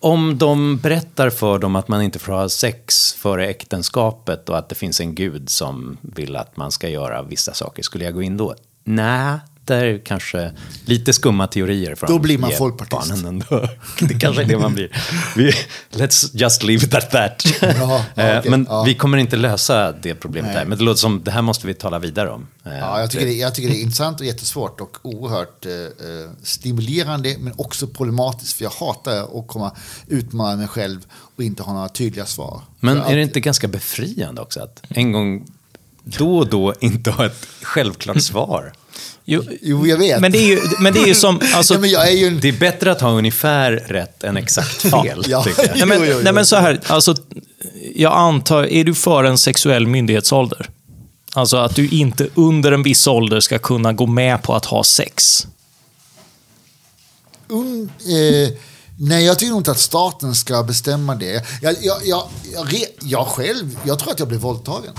[0.00, 4.68] om de berättar för dem att man inte får ha sex före äktenskapet och att
[4.68, 8.22] det finns en gud som vill att man ska göra vissa saker, skulle jag gå
[8.22, 8.54] in då?
[8.84, 10.52] Nej, det är kanske
[10.84, 11.94] lite skumma teorier.
[11.94, 13.12] För Då blir man folkpartist.
[14.08, 15.02] Det kanske är det man blir.
[15.36, 15.52] Vi,
[15.90, 17.44] let's just leave it at that.
[17.60, 18.82] Ja, Eh, okej, Men ja.
[18.82, 20.58] vi kommer inte lösa det problemet Nej.
[20.58, 20.64] här.
[20.64, 22.46] Men det låter som, det här måste vi tala vidare om.
[22.64, 25.72] Eh, Ja, jag, tycker det, jag tycker det är intressant och jättesvårt och oerhört eh,
[25.72, 31.06] eh, stimulerande men också problematiskt för jag hatar att komma utmana mig själv
[31.36, 32.60] och inte ha några tydliga svar.
[32.80, 35.46] Men är det inte ganska befriande också att en gång
[36.04, 38.72] då och då inte ha ett självklart svar?
[39.24, 40.20] Jo, Jo, jag vet.
[40.20, 41.40] Men det är ju, men det är ju som...
[41.54, 42.40] Alltså, ja, är ju en...
[42.40, 45.44] Det är bättre att ha ungefär rätt än exakt fel, Ja.
[45.46, 45.46] jag.
[45.76, 46.20] nej, men, Jo, jo, jo.
[46.22, 47.14] nej, men så här, alltså,
[47.94, 50.70] jag antar, är du för en sexuell myndighetsålder?
[51.34, 54.84] Alltså att du inte under en viss ålder ska kunna gå med på att ha
[54.84, 55.46] sex.
[57.48, 58.54] Un, eh,
[58.98, 61.44] nej, jag tycker inte att staten ska bestämma det.
[61.62, 62.68] Jag, jag, jag, jag,
[63.02, 64.92] jag själv, jag tror att jag blev våldtagen.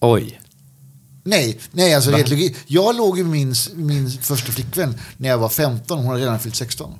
[0.00, 0.40] Oj.
[1.24, 2.56] Nej, nej alltså rent logik.
[2.66, 6.56] Jag låg ju min, min första flickvän när jag var 15, hon hade redan fyllt
[6.56, 6.94] 16.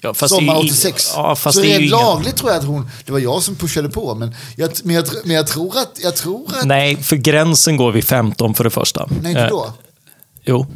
[0.00, 1.12] Ja, fast Sommar det är- 86.
[1.16, 3.42] Ja, fast så det är ju rent lagligt tror jag att hon, det var jag
[3.42, 4.14] som pushade på.
[4.14, 7.92] Men jag, men jag, men jag tror att, jag tror att, Nej, för gränsen går
[7.92, 9.06] vid 15 för det första.
[9.22, 9.72] nej inte Eh, då.
[10.42, 10.66] Jo.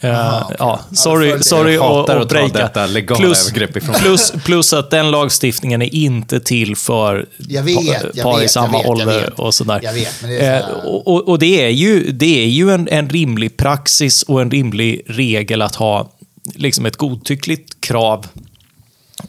[0.00, 0.56] Eh, Aha, okej.
[0.58, 2.58] Ja, sorry, får sorry jag hatar att att breaka.
[2.58, 3.94] detta legala plus, övergrepp ifrån.
[3.94, 8.72] plus, plus att den lagstiftningen är inte till för Jag vet, par i samma jag
[8.72, 9.38] vet, jag ålder vet.
[9.38, 9.80] och sådär.
[9.82, 13.08] Jag vet, men det och, och, och det är ju, det är ju en, en
[13.10, 16.10] rimlig praxis och en rimlig regel att ha
[16.54, 18.26] liksom ett godtyckligt krav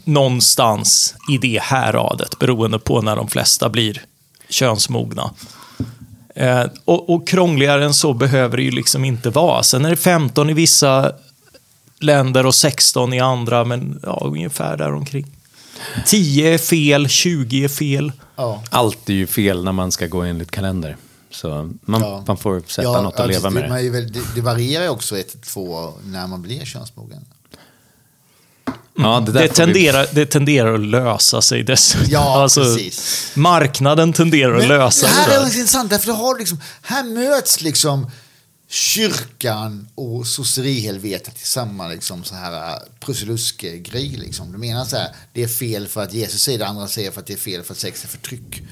[0.04, 4.02] någonstans i det häradet, beroende på när de flesta blir
[4.48, 5.30] könsmogna.
[6.38, 9.62] Eh, och, och krångligare än så behöver det ju liksom inte vara.
[9.62, 11.12] Sen är det 15 i vissa
[12.00, 15.26] länder och 16 i andra, men ja, ungefär däromkring.
[16.06, 18.12] 10 är fel, 20 är fel.
[18.36, 18.62] Ja.
[18.70, 20.96] Allt är ju fel när man ska gå enligt kalender.
[21.30, 22.24] Så man, Ja.
[22.26, 24.06] man får sätta Ja, något att alltså, leva med det, det.
[24.06, 24.20] det.
[24.34, 27.24] Det varierar ju också ett till två år när man blir könsmogen.
[28.98, 32.06] Ja, det, Det får vi- tenderar, det tenderar att lösa sig dessutom.
[32.10, 33.30] Ja, precis.
[33.34, 37.04] Marknaden tenderar att Men lösa det det här är också intressant, därför har liksom, här
[37.04, 38.10] möts liksom
[38.70, 44.08] kyrkan och sosserihelvetet i samma liksom så här äh, prussiluske-grej.
[44.08, 44.52] Liksom.
[44.52, 47.20] Du menar så här, det är fel för att Jesus säger det, andra säger för
[47.20, 48.62] att det är fel för att sex är förtryck.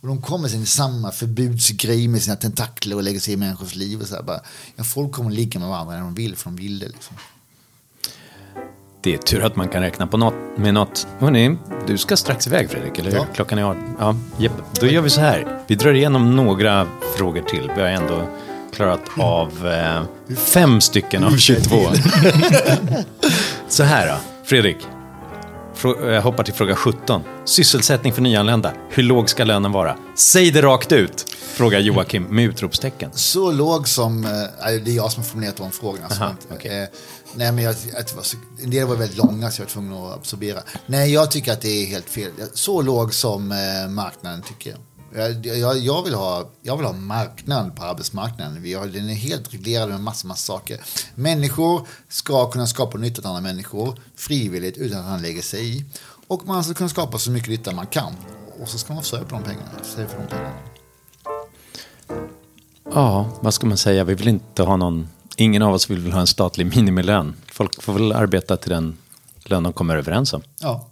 [0.00, 3.74] Och de kommer sen i samma förbudsgrej med sina tentakler och lägger sig i människors
[3.74, 4.00] liv.
[4.00, 4.40] Och så här, bara,
[4.76, 6.86] ja, folk kommer att ligga med varandra när de vill, för de vill det.
[6.88, 7.16] Liksom.
[9.06, 11.06] Det är tur att man kan räkna på något, med något.
[11.18, 13.18] Hörrni, du ska strax iväg Fredrik, eller hur?
[13.18, 13.26] Ja.
[13.34, 13.96] Klockan är 18.
[13.98, 14.52] Ja, japp.
[14.80, 15.62] Då gör vi så här.
[15.66, 16.86] Vi drar igenom några
[17.16, 17.70] frågor till.
[17.76, 18.28] Vi har ändå
[18.72, 21.76] klarat av eh, fem stycken av 22.
[23.68, 24.76] så här då, Fredrik.
[25.76, 27.22] Frå- Jag hoppar till fråga 17.
[27.44, 28.72] Sysselsättning för nyanlända.
[28.90, 29.96] Hur låg ska lönen vara?
[30.16, 31.24] Säg det rakt ut,
[31.54, 33.10] frågar Joakim med utropstecken.
[33.14, 34.30] Så låg som, eh,
[34.84, 36.06] det är jag som har formulerat de frågorna.
[36.10, 36.82] Aha, inte- okej.
[36.82, 36.88] eh,
[37.34, 39.70] nej, men jag, att det var så, en del var väldigt långa så jag var
[39.72, 40.58] tvungen att absorbera.
[40.86, 42.30] Nej, jag tycker att det är helt fel.
[42.54, 44.78] Så låg som eh, marknaden tycker jag.
[45.14, 48.62] Jag, jag, jag, vill ha, jag vill ha marknad på arbetsmarknaden.
[48.62, 50.80] Vi har, den är helt reglerad med massor, massor saker.
[51.14, 55.84] Människor ska kunna skapa nytta åt andra människor frivilligt utan att han lägger sig i.
[56.26, 58.12] Och man ska kunna skapa så mycket nytta man kan.
[58.60, 59.70] Och så ska man försörja på de pengarna.
[59.82, 60.52] För de pengarna.
[62.94, 64.04] Ja, vad ska man säga?
[64.04, 65.08] Vi vill inte ha någon...
[65.36, 67.34] Ingen av oss vill ha en statlig minimilön.
[67.46, 68.98] Folk får väl arbeta till den
[69.44, 70.42] lön de kommer överens om.
[70.58, 70.88] Ja.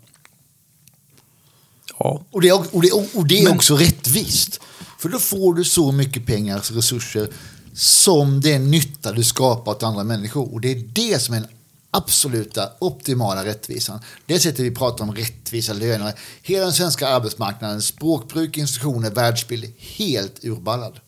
[2.04, 2.24] Ja.
[2.30, 4.60] Och det, är, och det, och det är också rättvist.
[4.98, 7.28] För då får du så mycket pengar, resurser,
[7.74, 10.54] som den nytta du skapar åt andra människor.
[10.54, 11.46] Och det är det som är en
[11.90, 14.00] absoluta optimala rättvisan.
[14.26, 16.12] Det sättet vi pratar om rättvisa löner.
[16.42, 21.00] Hela den svenska arbetsmarknaden, språkbruk, institutioner, världsbild, helt urballad.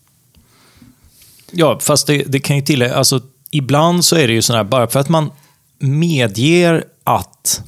[1.50, 3.20] Ja, fast det, det kan ju tillägga, alltså
[3.50, 5.30] ibland så är det ju sådär, bara för att man
[5.78, 7.62] medger att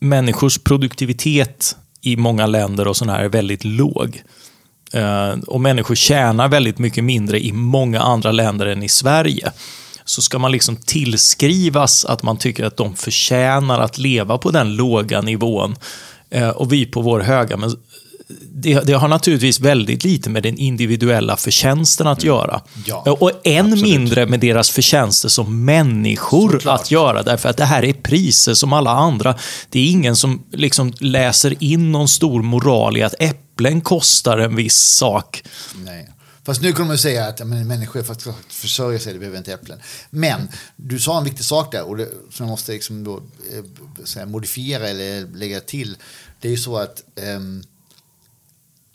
[0.00, 1.76] människors produktivitet
[2.06, 4.22] i många länder och sådär är väldigt låg.
[4.92, 9.52] Eh, och människor tjänar väldigt mycket mindre i många andra länder än i Sverige.
[10.04, 14.76] Så ska man liksom tillskrivas att man tycker att de förtjänar att leva på den
[14.76, 15.76] låga nivån
[16.30, 17.56] eh, och vi på vår höga.
[17.56, 17.70] Men
[18.28, 22.60] det, det, har naturligtvis väldigt lite med den individuella förtjänsten att göra.
[22.86, 26.80] Ja, och än mindre med deras förtjänster som människor Såklart.
[26.80, 27.22] att göra.
[27.22, 29.38] Därför att det här är priser som alla andra.
[29.70, 34.56] Det är ingen som liksom läser in någon stor moral i att äpplen kostar en
[34.56, 35.42] viss sak.
[35.84, 36.08] Nej.
[36.44, 39.52] Fast nu kommer man säga att men, människor för att försörja sig det behöver inte
[39.52, 39.78] äpplen.
[40.10, 43.22] Men du sa en viktig sak där och det, som jag måste liksom då,
[44.16, 45.96] eh, modifiera eller lägga till.
[46.40, 47.62] Det är ju så att ehm,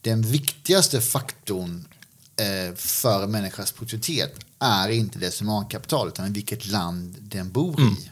[0.02, 1.88] den viktigaste faktorn
[2.36, 8.12] eh, för människans produktivitet är inte dess humankapital utan vilket land den bor i.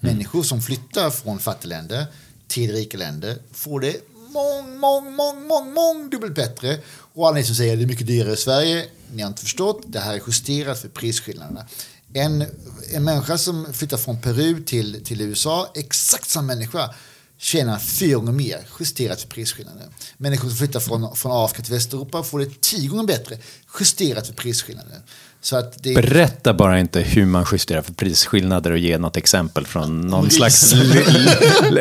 [0.00, 2.06] Människor som flyttar från fattigländer
[2.48, 3.96] till rika länder får det
[4.32, 6.78] mång, mång, mång, mång, mång dubbelt bättre.
[7.14, 9.42] Och alla ni som säger att det är mycket dyrare i Sverige, ni har inte
[9.42, 11.66] förstått, det här är justerat för prisskillnaderna.
[12.12, 12.44] En,
[12.92, 16.94] en människa som flyttar från Peru till, till USA, exakt samma människa,
[17.42, 19.90] tjänar fyra gånger mer justerat för prisskillnaden.
[20.16, 23.38] Människor som flyttar från, från Afrika till Västeuropa får det tio gånger bättre
[23.80, 25.02] justerat för prisskillnaden.
[25.44, 29.66] Så att det, Berätta bara inte hur man justerar för prisskillnader och ge något exempel
[29.66, 30.34] från någon Ris.
[30.34, 30.74] slags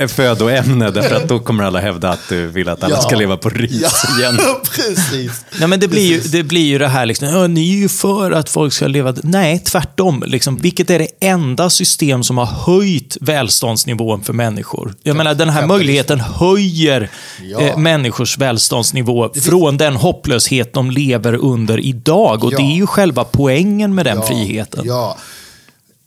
[0.07, 0.89] födoämne.
[0.91, 3.01] Därför att då kommer alla hävda att du vill att alla Ja.
[3.01, 4.37] ska leva på ris ja, igen.
[4.75, 5.45] precis.
[5.59, 7.89] Nej, men det, blir ju, det blir ju det här, liksom, "Ja, ni är ju
[7.89, 9.15] för att folk ska leva...
[9.23, 10.23] Nej, tvärtom.
[10.27, 14.93] Liksom, vilket är det enda system som har höjt välståndsnivån för människor?
[15.03, 17.09] Jag menar, den här möjligheten höjer
[17.43, 17.61] Ja.
[17.61, 22.43] eh, människors välståndsnivå från den hopplöshet de lever under idag.
[22.43, 22.57] Och Ja.
[22.57, 23.50] det är ju själva poängen
[23.95, 24.85] med den ja, friheten.
[24.85, 25.17] Ja.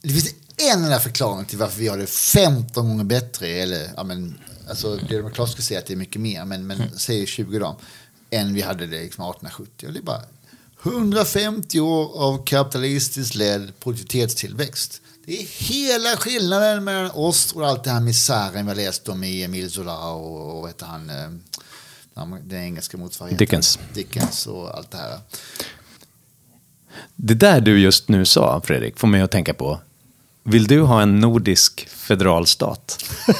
[0.02, 3.48] Det finns en enda förklaring till varför vi har det 15 gånger bättre.
[3.48, 6.98] Eller, ja, men, alltså, det Claes skulle säga att det är mycket mer, men, men
[6.98, 7.76] säg 20 då.
[8.30, 9.86] Än vi hade det liksom 1870.
[9.86, 10.22] Och det är bara
[10.82, 15.00] 150 år av kapitalistiskt ledd produktivitetstillväxt.
[15.26, 19.42] Det är hela skillnaden mellan oss och allt det här misären vi läst om i
[19.42, 23.38] Emile Zola och, och heter han, eh, den engelska motsvarigheten.
[23.38, 23.78] Dickens.
[23.94, 25.18] Dickens och allt det här.
[27.26, 29.80] Det där du just nu sa, Fredrik, får mig att tänka på.
[30.42, 33.04] Vill du ha en nordisk federalstat?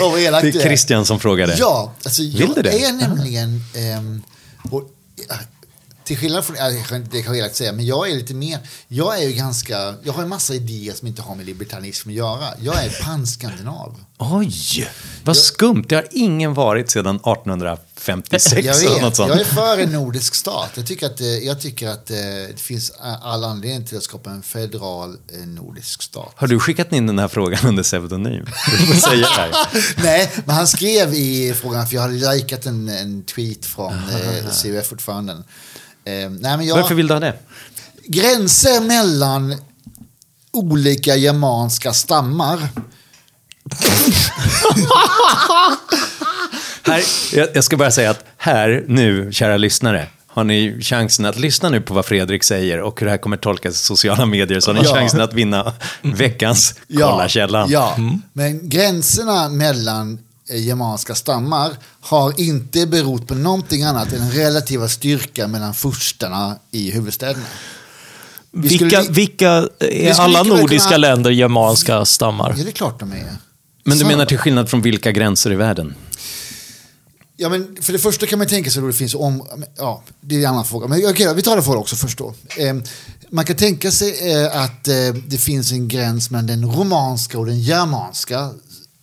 [0.00, 1.56] Var elakt Det är Christian som frågade.
[1.58, 2.84] Ja, alltså jag det?
[2.84, 3.62] är nämligen...
[3.74, 4.22] ehm,
[4.70, 4.90] och,
[5.28, 5.34] ja,
[6.04, 8.58] till skillnad från, det kan- det jag säga, men jag är lite mer,
[8.88, 12.14] jag är ju ganska, jag har en massa idéer som inte har med libertarism att
[12.14, 12.44] göra.
[12.60, 13.96] Jag är panskandinav.
[14.18, 14.88] Oj,
[15.24, 15.84] vad skumt.
[15.88, 17.20] Det har ingen varit sedan
[18.12, 19.28] 1856 Jag, eller något vet, sånt.
[19.28, 20.70] jag är för en nordisk stat.
[20.74, 22.16] Jag tycker att, eh, jag tycker att eh,
[22.50, 22.92] det finns
[23.22, 26.32] all anledning till att skapa en federal eh, nordisk stat.
[26.36, 28.46] Har du skickat in den här frågan under pseudonym?
[30.02, 34.50] Nej, men han skrev i frågan, för jag hade likat en, en tweet från eh,
[34.62, 35.44] CUF-ordföranden.
[36.04, 37.34] Eh, jag, Varför vill du ha det?
[38.06, 39.56] gränser mellan
[40.52, 42.68] olika germanska stammar.
[46.82, 47.02] Här,
[47.32, 51.68] jag, jag ska bara säga att här, nu, kära lyssnare, har ni chansen att lyssna
[51.68, 54.60] nu på vad Fredrik säger och hur det här kommer tolkas i sociala medier.
[54.60, 54.94] Så har ni Ja.
[54.94, 55.72] chansen att vinna
[56.02, 57.70] veckans Kolla källan.
[57.70, 57.96] Ja,
[58.32, 60.18] men gränserna mellan
[60.50, 61.70] eh, germanska stammar
[62.00, 67.44] har inte berott på någonting annat än den relativa styrka mellan furstarna i huvudstäderna.
[68.56, 69.48] Vi skulle Vilka, li- vilka
[69.80, 72.54] är skulle alla nordiska kunna- länder germanska stammar?
[72.58, 73.24] Ja, det är klart de är.
[73.84, 75.94] Men du menar till skillnad från vilka gränser i världen?
[77.36, 79.46] Ja, men för det första kan man tänka sig att det finns om...
[79.76, 80.88] Ja, det är en annan fråga.
[80.88, 82.34] Men okej, vi tar det frågan också först då.
[82.58, 82.74] Eh,
[83.30, 84.94] man kan tänka sig eh, att eh,
[85.26, 88.50] det finns en gräns mellan den romanska och den germanska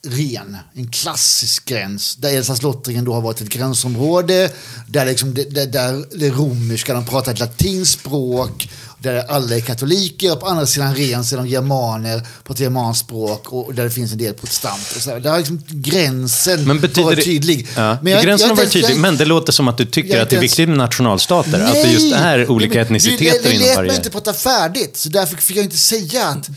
[0.07, 2.15] ren, en klassisk gräns.
[2.15, 4.51] Där Elsass-Lottringen då har varit ett gränsområde.
[4.87, 8.69] Där, liksom, det- där, där det romerska, de pratar ett latinskt språk.
[9.03, 12.59] Där alla är katoliker och på andra sidan ren så är de germaner på ett
[12.59, 14.95] germanskt språk och där det finns en del protestanter.
[14.95, 15.19] Och så där.
[15.19, 17.67] Där har liksom gränsen Men betyder varit det- tydlig.
[17.75, 20.13] Ja, Men jag- gränsen jag har varit tydlig, men det låter som att du tycker
[20.13, 21.59] jag att det är viktigt med nationalstater.
[21.63, 23.87] att det just är olika Nej, men etniciteter det, det, inom lät varje...
[23.87, 26.49] mig inte prata färdigt, så därför fick jag inte säga att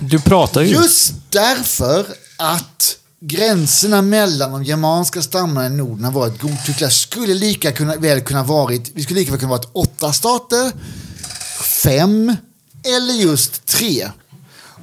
[0.00, 0.68] Du pratar ju.
[0.68, 7.72] just därför att gränserna mellan de germanska stammarna i Norden har varit godtyckliga skulle lika
[7.72, 10.72] kunna, väl kunna varit, vi skulle lika väl kunna varit åtta stater,
[11.82, 12.36] fem
[12.82, 14.08] eller just tre.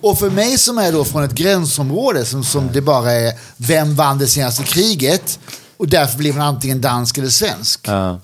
[0.02, 3.96] Och för mig som är då från ett gränsområde som, som det bara är vem
[3.96, 5.40] vann det senaste kriget
[5.78, 7.80] och därför blir man antingen dansk eller svensk.
[7.84, 8.20] Ja.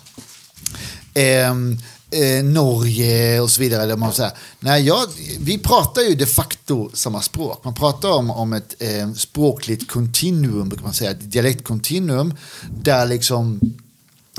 [1.13, 1.77] Ehm,
[2.11, 3.83] eh, Norge och så vidare.
[3.83, 4.31] Eller man säger.
[4.59, 5.07] Nej, jag,
[5.39, 7.63] vi pratar ju de facto samma språk.
[7.63, 12.33] Man pratar om, om ett eh, språkligt kontinuum, brukar man säga, ett dialektkontinuum,
[12.69, 13.59] där liksom,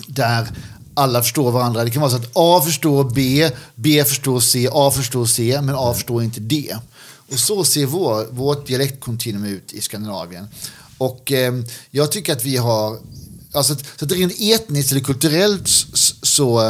[0.07, 0.49] där
[0.95, 1.85] alla förstår varandra.
[1.85, 5.75] Det kan vara så att A förstår B, B förstår C, A förstår C, men
[5.79, 6.77] A förstår inte D.
[7.33, 10.49] Och så ser vår, vårt dialektkontinuum ut i Skandinavien.
[10.99, 11.55] Och eh,
[11.91, 12.99] jag tycker att vi har,
[13.53, 15.69] alltså, så att rent etniskt eller kulturellt
[16.23, 16.61] så,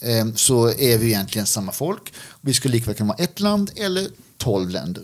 [0.00, 2.12] eh, så är vi egentligen samma folk.
[2.40, 4.08] Vi skulle likväl kunna vara ett land eller
[4.38, 5.02] tolv länder.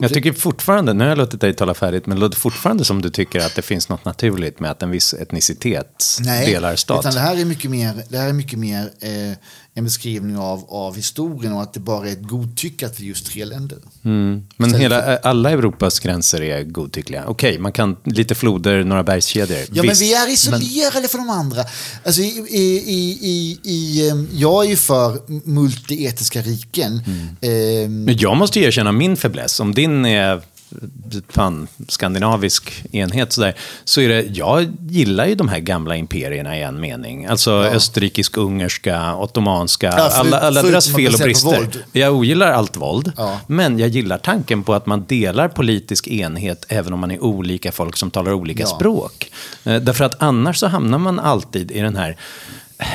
[0.00, 3.02] Jag tycker fortfarande, nu har jag låtit dig tala färdigt, men det låter fortfarande som
[3.02, 7.00] du tycker att det finns något naturligt med att en viss etnicitet delar stat.
[7.00, 9.36] utan det här är mycket mer, det här är mycket mer eh,
[9.78, 13.06] en beskrivning av, av historien och att det bara är ett godtycke att det är
[13.06, 13.78] just tre länder.
[14.04, 14.46] Mm.
[14.56, 17.24] Men hela, alla Europas gränser är godtyckliga.
[17.26, 19.58] Okej, man kan lite floder, några bergskedjor.
[19.58, 21.64] Ja, men Visst, vi är isolerade från de andra.
[22.04, 27.02] Alltså, i, i, i, i, ehm, jag är ju för multietiska riken.
[27.40, 29.60] Ehm, Men jag måste ju erkänna min fäbless.
[29.60, 30.42] Om din är
[31.28, 33.54] fan, skandinavisk enhet sådär,
[33.84, 37.26] så är det, jag gillar ju de här gamla imperierna i en mening.
[37.26, 41.68] Alltså österrikisk-ungerska, ottomanska, Ja, för- alla, alla förutom deras fel och brister.
[41.92, 43.40] Jag ogillar allt våld, Ja.
[43.46, 47.72] men jag gillar tanken på att man delar politisk enhet även om man är olika
[47.72, 48.66] folk som talar olika Ja.
[48.66, 49.30] språk.
[49.64, 52.16] Eh, Därför att annars så hamnar man alltid i den här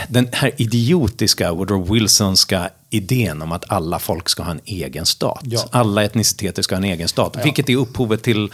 [0.08, 5.42] den här idiotiska Woodrow Wilsonska idén om att alla folk ska ha en egen stat.
[5.44, 5.60] Ja.
[5.72, 7.38] Alla etniciteter ska ha en egen stat.
[7.44, 8.52] Vilket är upphovet till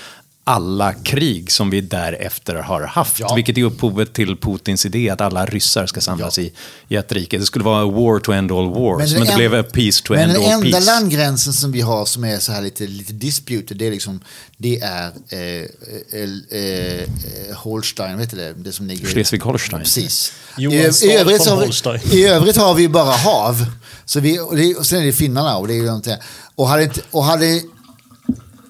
[0.49, 3.19] alla krig som vi därefter har haft.
[3.19, 3.35] Ja.
[3.35, 6.51] Vilket är upphovet till Putins idé att alla ryssar ska samlas i,
[6.87, 7.37] i ett rike.
[7.37, 9.63] Det skulle vara a war to end all wars, men, den det en- blev a
[9.73, 10.91] peace to men end den all enda peace.
[10.91, 14.21] landgränsen som vi har som är så här lite, lite disputed, det är liksom,
[14.57, 18.53] det är eh, eh, eh, Holstein, vet du det?
[18.53, 19.07] Det som ligger...
[19.07, 19.79] Schleswig-Holstein.
[19.79, 20.33] Precis.
[20.57, 21.99] Johan I, i, övrigt har Holstein.
[22.05, 23.65] vi, I övrigt har vi bara hav.
[24.05, 26.19] Så vi, och, det, och sen är det finnarna och det är ju inte...
[26.55, 27.61] Och hade, inte, och hade,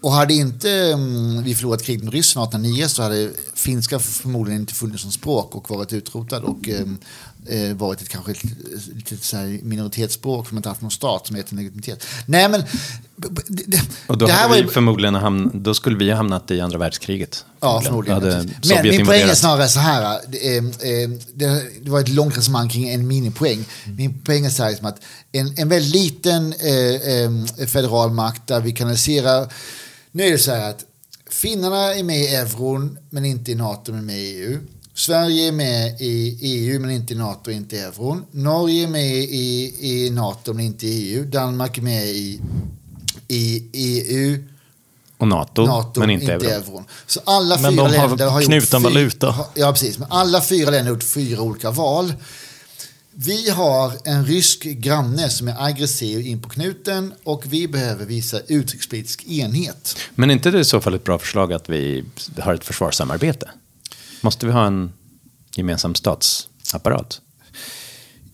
[0.02, 4.74] och hade inte mm, vi förlorat kriget med Ryssland 1809 så hade finska förmodligen inte
[4.74, 6.86] funnits som språk och varit utrotad och eh,
[7.46, 8.44] eh, varit ett kanske ett,
[8.96, 12.06] litet så här minoritetsspråk som inte haft någon stat som heter legitimitet.
[12.26, 12.64] Nej men...
[13.16, 14.68] Det, Och då, det här hade var vi ju...
[14.68, 17.46] förmodligen hamn, då skulle vi ha hamnat i andra världskriget.
[17.60, 18.22] Ja, förmodligen.
[18.22, 20.20] Hade Men min poäng är snarare så här.
[20.28, 23.66] Det, eh, eh, det, det var ett långt resonemang kring en minipoäng.
[23.98, 27.22] Min poäng är så här liksom att en, en väldigt liten eh,
[27.62, 29.48] eh, federal makt där vi kanaliserar...
[30.12, 30.86] Nu är det så här att
[31.30, 34.60] finnarna är med i euron men inte i NATO men med i EU.
[34.94, 38.26] Sverige är med i EU men inte i NATO inte i euron.
[38.32, 41.26] Norge är med i, i NATO men inte i EU.
[41.26, 42.42] Danmark är med i,
[43.28, 44.44] i EU
[45.18, 46.64] Och NATO, NATO, men inte, inte euro.
[46.70, 46.84] euron.
[47.08, 49.36] Så alla Men fyra de har länder har knuten gjort fy- valuta.
[49.56, 49.98] Ja, precis.
[50.00, 52.14] Men alla fyra länder har gjort fyra olika val.
[53.26, 58.40] Vi har en rysk granne som är aggressiv in på knuten och vi behöver visa
[58.48, 59.98] utrikespolitisk enhet.
[60.16, 62.06] Men är inte det i så fall ett bra förslag att vi
[62.40, 63.50] har ett försvarssamarbete?
[64.22, 64.94] Måste vi ha en
[65.56, 67.22] gemensam statsapparat?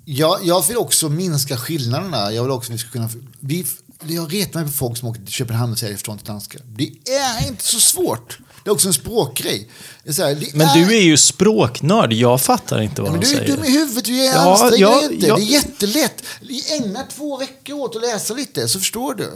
[0.05, 2.31] Jag, jag vill också minska skillnaderna.
[2.31, 3.09] Jag vill också att vi ska kunna...
[3.39, 3.65] Vi,
[4.07, 6.59] jag retar mig på folk som åker till Köpenhamn och säger jag förstår inte danska.
[6.65, 8.39] Det är inte så svårt.
[8.65, 9.69] Det är också en språkgrej.
[10.05, 12.13] Är här, Men du är ju språknörd.
[12.13, 13.55] Jag fattar inte vad Ja, men de du är säger.
[13.57, 15.35] dum i huvudet, du är Ja, ansträng ja, ja.
[15.35, 16.23] Det är jättelätt.
[16.71, 19.31] Ägna två veckor åt att läsa lite så förstår du.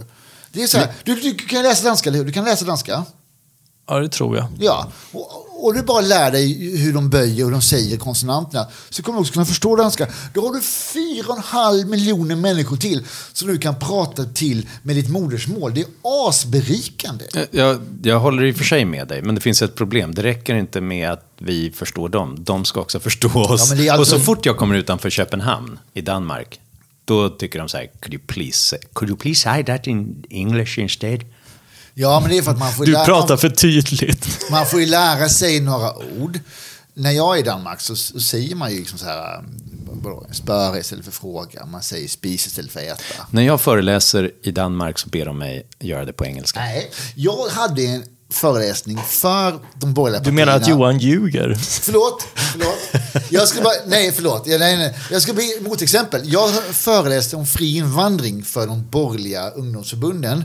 [0.51, 2.25] Det är så här, du, du kan läsa danska, eller hur?
[2.25, 3.05] Du kan läsa danska?
[3.87, 4.47] Ja, det tror jag.
[4.59, 4.87] Ja.
[5.11, 8.67] Och, och du bara lär dig hur de böjer och de säger konsonanterna.
[8.89, 10.07] Så kommer du också kunna förstå danska.
[10.33, 14.67] Då har du fyra och en halv miljoner människor till som du kan prata till
[14.83, 15.73] med ditt modersmål.
[15.73, 15.87] Det är
[16.29, 17.25] asberikande.
[17.51, 20.13] Jag, jag håller i och för sig med dig, men det finns ett problem.
[20.15, 22.35] Det räcker inte med att vi förstår dem.
[22.39, 23.71] De ska också förstå oss.
[23.71, 26.59] Ja, är Och alltså- så fort jag kommer utanför Köpenhamn i Danmark,
[27.05, 30.79] då tycker de så här, could you please, could you please say that in English
[30.79, 31.19] instead?
[32.01, 34.27] Ja, men det är för att man får Du lära- pratar för tydligt.
[34.51, 36.39] Man får ju lära sig några ord.
[36.93, 39.43] När jag är i Danmark så, så säger man ju liksom så här,
[40.03, 41.65] vadå, spöra istället för fråga.
[41.65, 43.27] Man säger spis istället för äta.
[43.31, 46.59] När jag föreläser i Danmark så ber de mig göra det på engelska.
[46.59, 50.45] Nej, jag hade en föreläsning för de borgerliga Du partierna.
[50.45, 51.55] menar att Johan ljuger?
[51.81, 53.03] Förlåt, förlåt.
[53.29, 54.43] Jag ska bara, nej, förlåt.
[54.47, 54.97] Ja, Nej, nej.
[55.11, 56.21] Jag ska bli motexempel.
[56.33, 60.43] Jag föreläste om fri invandring för de borgerliga ungdomsförbunden.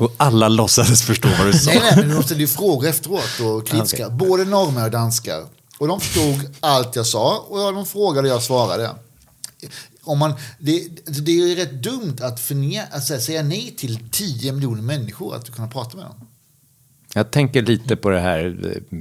[0.00, 1.70] Och alla låtsades förstå vad du sa.
[1.70, 4.10] Nej, nej, men de ställde ju frågor efteråt och kritiska.
[4.10, 5.44] Både norrmän och danskar.
[5.78, 8.90] Och de förstod allt jag sa och de frågade och jag svarade.
[10.02, 14.52] om man, det, det är ju rätt dumt att, förne, att säga nej till 10
[14.52, 16.26] miljoner människor att kunna prata med dem.
[17.14, 18.98] Jag tänker lite på det här eh,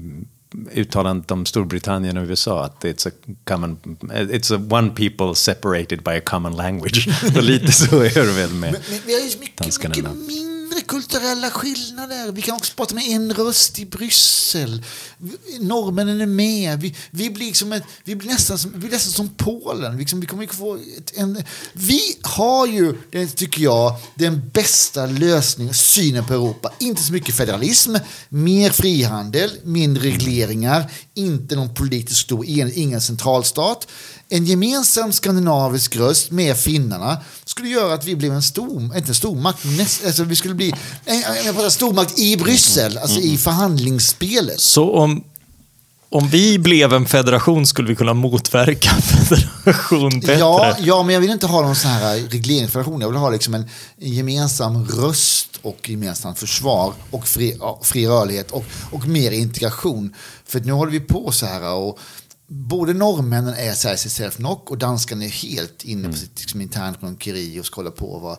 [0.79, 3.11] uttalandet om Storbritannien och USA, att it's a
[3.43, 3.77] common,
[4.11, 7.07] it's a one people separated by a common language.
[7.41, 9.95] lite så är det väl med Men, men vi har ju mycket, danskarna.
[9.95, 12.31] mycket mindre kulturella skillnader.
[12.31, 14.83] Vi kan också prata med en röst i Bryssel.
[15.59, 16.81] Norrmännen är med.
[16.81, 19.91] Vi, vi, blir, liksom ett, vi, blir, nästan som, vi blir nästan som Polen.
[19.91, 25.05] Vi, liksom, vi kommer få ett, en, vi har ju, det tycker jag, den bästa
[25.05, 26.71] lösningen, synen på Europa.
[26.79, 27.95] Inte så mycket federalism,
[28.29, 33.87] mer frihandel, mindre regleringar, inte någon politisk stor ingen centralstat.
[34.31, 39.15] En gemensam skandinavisk röst med finnarna skulle göra att vi blev en stor, inte en
[39.15, 40.73] stormakt, men näst, alltså vi skulle bli
[41.05, 44.59] en, jag pratar stormakt i Bryssel, alltså i förhandlingsspelet.
[44.59, 45.23] Så om,
[46.09, 50.33] om vi blev en federation skulle vi kunna motverka federation bättre?
[50.33, 53.01] Ja, ja, men jag vill inte ha någon sån här regleringsfederation.
[53.01, 58.51] Jag vill ha liksom en, en gemensam röst och gemensamt försvar och fri, fri rörlighet
[58.51, 60.15] och, och mer integration.
[60.45, 61.99] För nu håller vi på så här och
[62.49, 67.59] både norrmännen är här CCF-nock och danskarna är helt inne på sitt liksom, internt runkeri
[67.59, 68.37] och ska hålla på.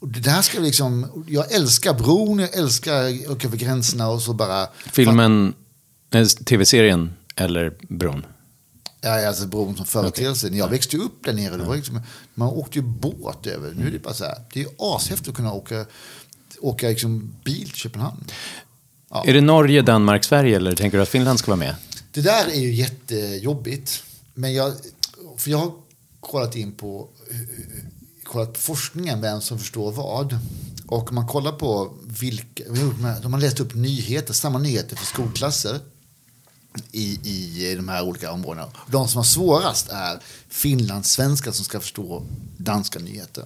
[0.00, 4.32] Och det där ska liksom, jag älskar bron, jag älskar åka över gränserna och så
[4.34, 4.66] bara...
[4.92, 5.54] Filmen,
[6.44, 8.26] tv-serien eller bron?
[9.00, 10.50] Ja, alltså bron som företeelse.
[10.50, 12.00] När jag växte upp där nere, det var liksom,
[12.34, 13.72] man åkte ju båt över.
[13.76, 15.86] Nu är det bara så här, det är ashäftigt att kunna åka,
[16.60, 18.24] åka liksom bil till Köpenhamn.
[19.10, 19.24] Ja.
[19.26, 21.74] Är det Norge, Danmark, Sverige eller tänker du att Finland ska vara med?
[22.12, 24.02] Det där är ju jättejobbigt.
[24.34, 24.74] Men jag,
[25.36, 25.72] för jag har
[26.20, 27.08] kollat in på,
[28.24, 30.38] kollat på forskningen, vem som förstår vad.
[30.86, 32.64] Och man kollar på vilka,
[33.22, 35.80] de har läst upp nyheter, samma nyheter för skolklasser
[36.92, 38.68] i, i de här olika områdena.
[38.86, 43.44] De som har svårast är finlandssvenskar som ska förstå danska nyheter.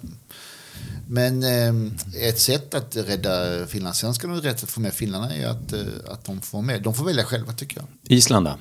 [1.09, 5.72] Men eh, ett sätt att rädda finlandssvenskarna och rätt att få med finnarna är att,
[5.72, 6.83] eh, att de får med.
[6.83, 7.87] De får välja själva tycker jag.
[8.16, 8.59] Island då?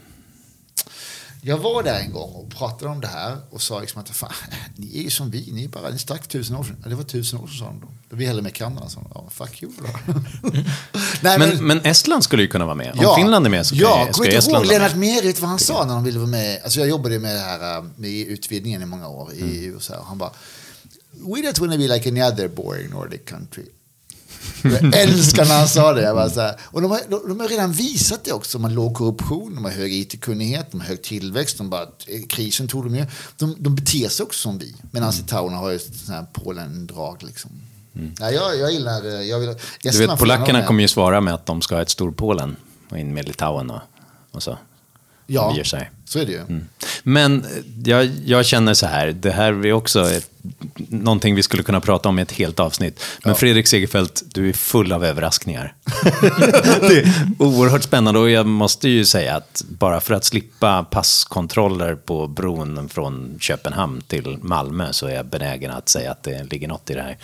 [1.47, 4.31] Jag var där en gång och pratade om det här och sa liksom att fan,
[4.75, 6.77] ni är ju som vi, ni är bara ni stack tusen år sedan.
[6.83, 7.87] Ja, det var tusen år sedan sa de då.
[8.09, 8.89] Då vi hellre med Kanada.
[8.89, 10.13] Så, ja, fuck you då.
[11.21, 12.99] Nej, Men, men Estland skulle ju kunna vara med.
[13.05, 14.99] Om Finland är med så ja, ska, ihåg Estland vara Lennart med.
[14.99, 16.59] Merit vad han sa när han ville vara med.
[16.63, 19.41] Alltså jag jobbade med det här äh, med utvidgningen i många år i.
[19.41, 19.79] EU.
[19.79, 20.31] Så här, och han bara,
[21.19, 23.63] we don't want to be like any other boring Nordic country.
[24.63, 26.01] Jag älskar när han sa det.
[26.01, 26.55] Jag så här.
[26.63, 28.57] Och de har, de, de har redan visat det också.
[28.57, 31.57] De har låg korruption, de har hög IT-kunnighet, de har hög tillväxt.
[31.57, 33.05] De bara, eh, krisen tog de ju.
[33.37, 34.75] De, de beter sig också som vi.
[34.91, 35.21] Medan Mm.
[35.21, 37.23] litauerna har ju sån här Polen-drag.
[37.23, 37.51] Liksom.
[38.19, 39.05] Ja, jag, jag gillar...
[39.05, 39.49] eh, Jag vill,
[39.81, 42.55] Du Estland får vet, polackerna kommer ju svara med att de ska ha ett Storpolen
[42.89, 43.81] och in med Litauen och,
[44.31, 44.57] och så.
[45.27, 45.55] Ja,
[46.05, 46.39] så är det ju.
[46.39, 46.65] Mm.
[47.03, 47.45] Men
[47.85, 50.29] jag, jag känner så här, det här är också ett,
[50.97, 53.03] någonting vi skulle kunna prata om i ett helt avsnitt.
[53.23, 55.73] Men Fredrik Segerfeldt, du är full av överraskningar.
[56.81, 61.95] det är oerhört spännande och jag måste ju säga att bara för att slippa passkontroller
[61.95, 66.67] på bron från Köpenhamn till Malmö så är jag benägen att säga att det ligger
[66.67, 67.17] något i det här.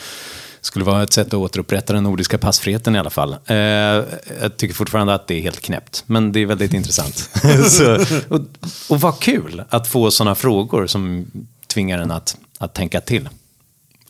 [0.62, 3.36] skulle vara ett sätt att återupprätta den nordiska passfriheten i alla fall.
[3.46, 7.30] Eh, jag tycker fortfarande att det är helt knäppt, men det är väldigt intressant.
[7.68, 8.42] så, och,
[8.90, 11.32] och vad kul att få sådana frågor som
[11.68, 13.30] tvingar en att, att tänka till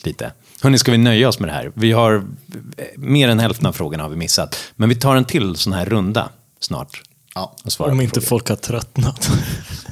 [0.05, 0.31] lite.
[0.61, 1.71] Hörni, ska vi nöja oss med det här?
[1.73, 2.23] Vi har
[2.95, 5.85] mer än hälften av frågorna har vi missat, men vi tar en till sån här
[5.85, 6.29] runda
[6.59, 7.01] snart.
[7.35, 7.55] Ja.
[7.77, 8.27] Om inte frågor.
[8.27, 9.31] folk har tröttnat.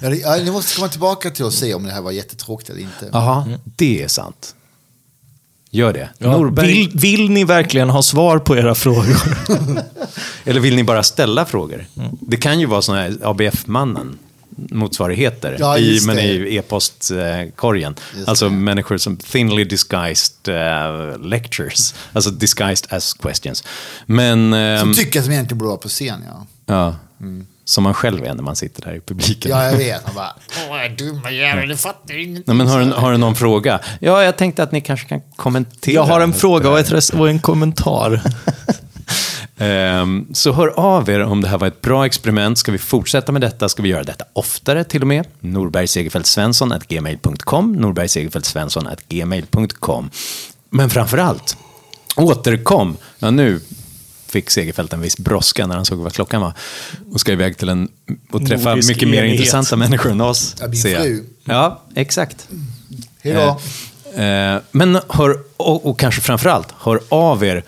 [0.02, 3.10] Ja, ni måste komma tillbaka till och se om det här var jättetråkigt eller inte.
[3.12, 4.56] Jaha, det är sant.
[5.72, 6.10] Gör det.
[6.18, 9.18] Ja, Norberg, vill, vill ni verkligen ha svar på era frågor?
[10.44, 11.86] Eller vill ni bara ställa frågor?
[12.22, 14.18] Det kan ju vara sådana här ABF-mannen
[14.72, 17.96] motsvarigheter, Ja, i, men i e-postkorgen.
[18.28, 18.56] Alltså det.
[18.56, 23.64] människor som thinly disguised eh, lectures, alltså disguised as questions.
[24.06, 26.46] Men, ehm, Som tycker att de egentligen borde vara på scen, ja.
[26.66, 26.96] ja,
[27.66, 29.52] som man själv är när man sitter där i publiken.
[29.52, 30.06] Ja, jag vet.
[30.06, 30.36] Man bara,
[30.70, 32.44] åh, dumma jävel, du fattar ingenting.
[32.48, 33.80] Nej, men har, du, har du någon fråga?
[34.00, 35.96] Ja, jag tänkte att ni kanske kan kommentera.
[35.96, 38.22] Jag har en fråga och, ett och en kommentar.
[39.60, 42.58] Ehm, Så hör av er om det här var ett bra experiment.
[42.58, 43.70] Ska vi fortsätta med detta?
[43.70, 45.28] Ska vi göra detta oftare till och med?
[45.40, 47.74] Norberg Segerfeldt Svensson at gmail.com.
[47.74, 50.10] Norberg Segerfeldt Svensson at gmail.com.
[50.70, 51.58] Men framför allt,
[52.16, 52.98] återkom.
[53.20, 53.62] Ja, nu
[54.28, 56.54] fick Segerfeldt en viss brådska när han såg vad klockan var.
[57.14, 57.90] Och ska iväg till en
[58.32, 59.40] och träffa Nordisk mycket mer enighet.
[59.40, 60.56] intressanta människor än oss.
[60.60, 61.24] Ja, min fru.
[61.44, 62.48] Ja, exakt.
[63.22, 63.60] Hej då.
[64.22, 67.64] Eh, eh, men hör, och, och kanske framför allt, hör av er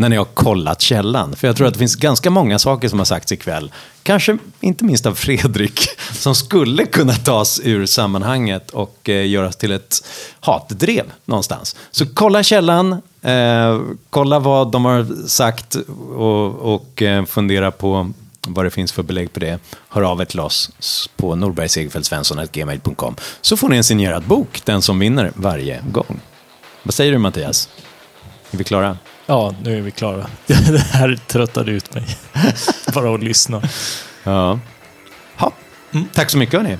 [0.00, 1.36] när ni har kollat källan.
[1.36, 3.72] För jag tror att det finns ganska många saker som har sagts ikväll,
[4.02, 9.72] kanske inte minst av Fredrik, som skulle kunna tas ur sammanhanget och eh, göras till
[9.72, 10.04] ett
[10.40, 11.76] hatdrev någonstans.
[11.90, 12.92] Så kolla källan,
[13.22, 13.80] eh,
[14.10, 15.76] kolla vad de har sagt
[16.14, 18.12] och, och eh, fundera på
[18.48, 20.70] vad det finns för belägg på det, hör av er till oss
[21.16, 26.20] på norbergsegerfeldtsvensson.gmail.com så får ni en signerad bok, den som vinner varje gång.
[26.82, 27.68] Vad säger du Mattias?
[28.50, 28.96] Är vi klara?
[29.30, 30.26] Ja, nu är vi klara.
[30.46, 32.04] Det här tröttade ut mig.
[32.94, 33.62] Bara att lyssna.
[34.22, 34.58] Ja.
[35.36, 35.52] Ha.
[35.92, 36.08] Mm.
[36.12, 36.78] Tack så mycket hörni.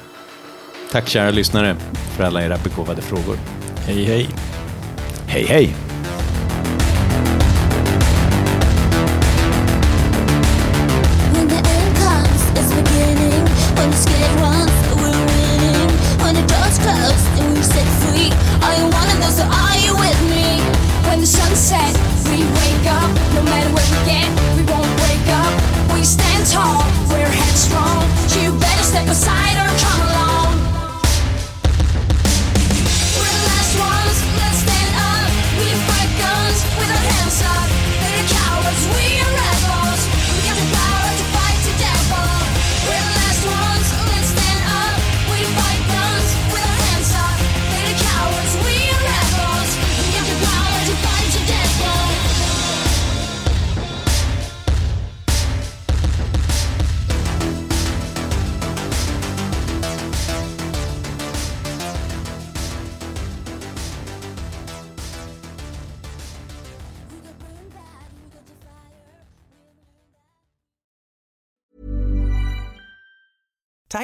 [0.93, 1.77] Tack kära lyssnare
[2.17, 3.39] för alla era begåvade frågor.
[3.87, 4.29] Hej hej.
[5.27, 5.75] Hej hej.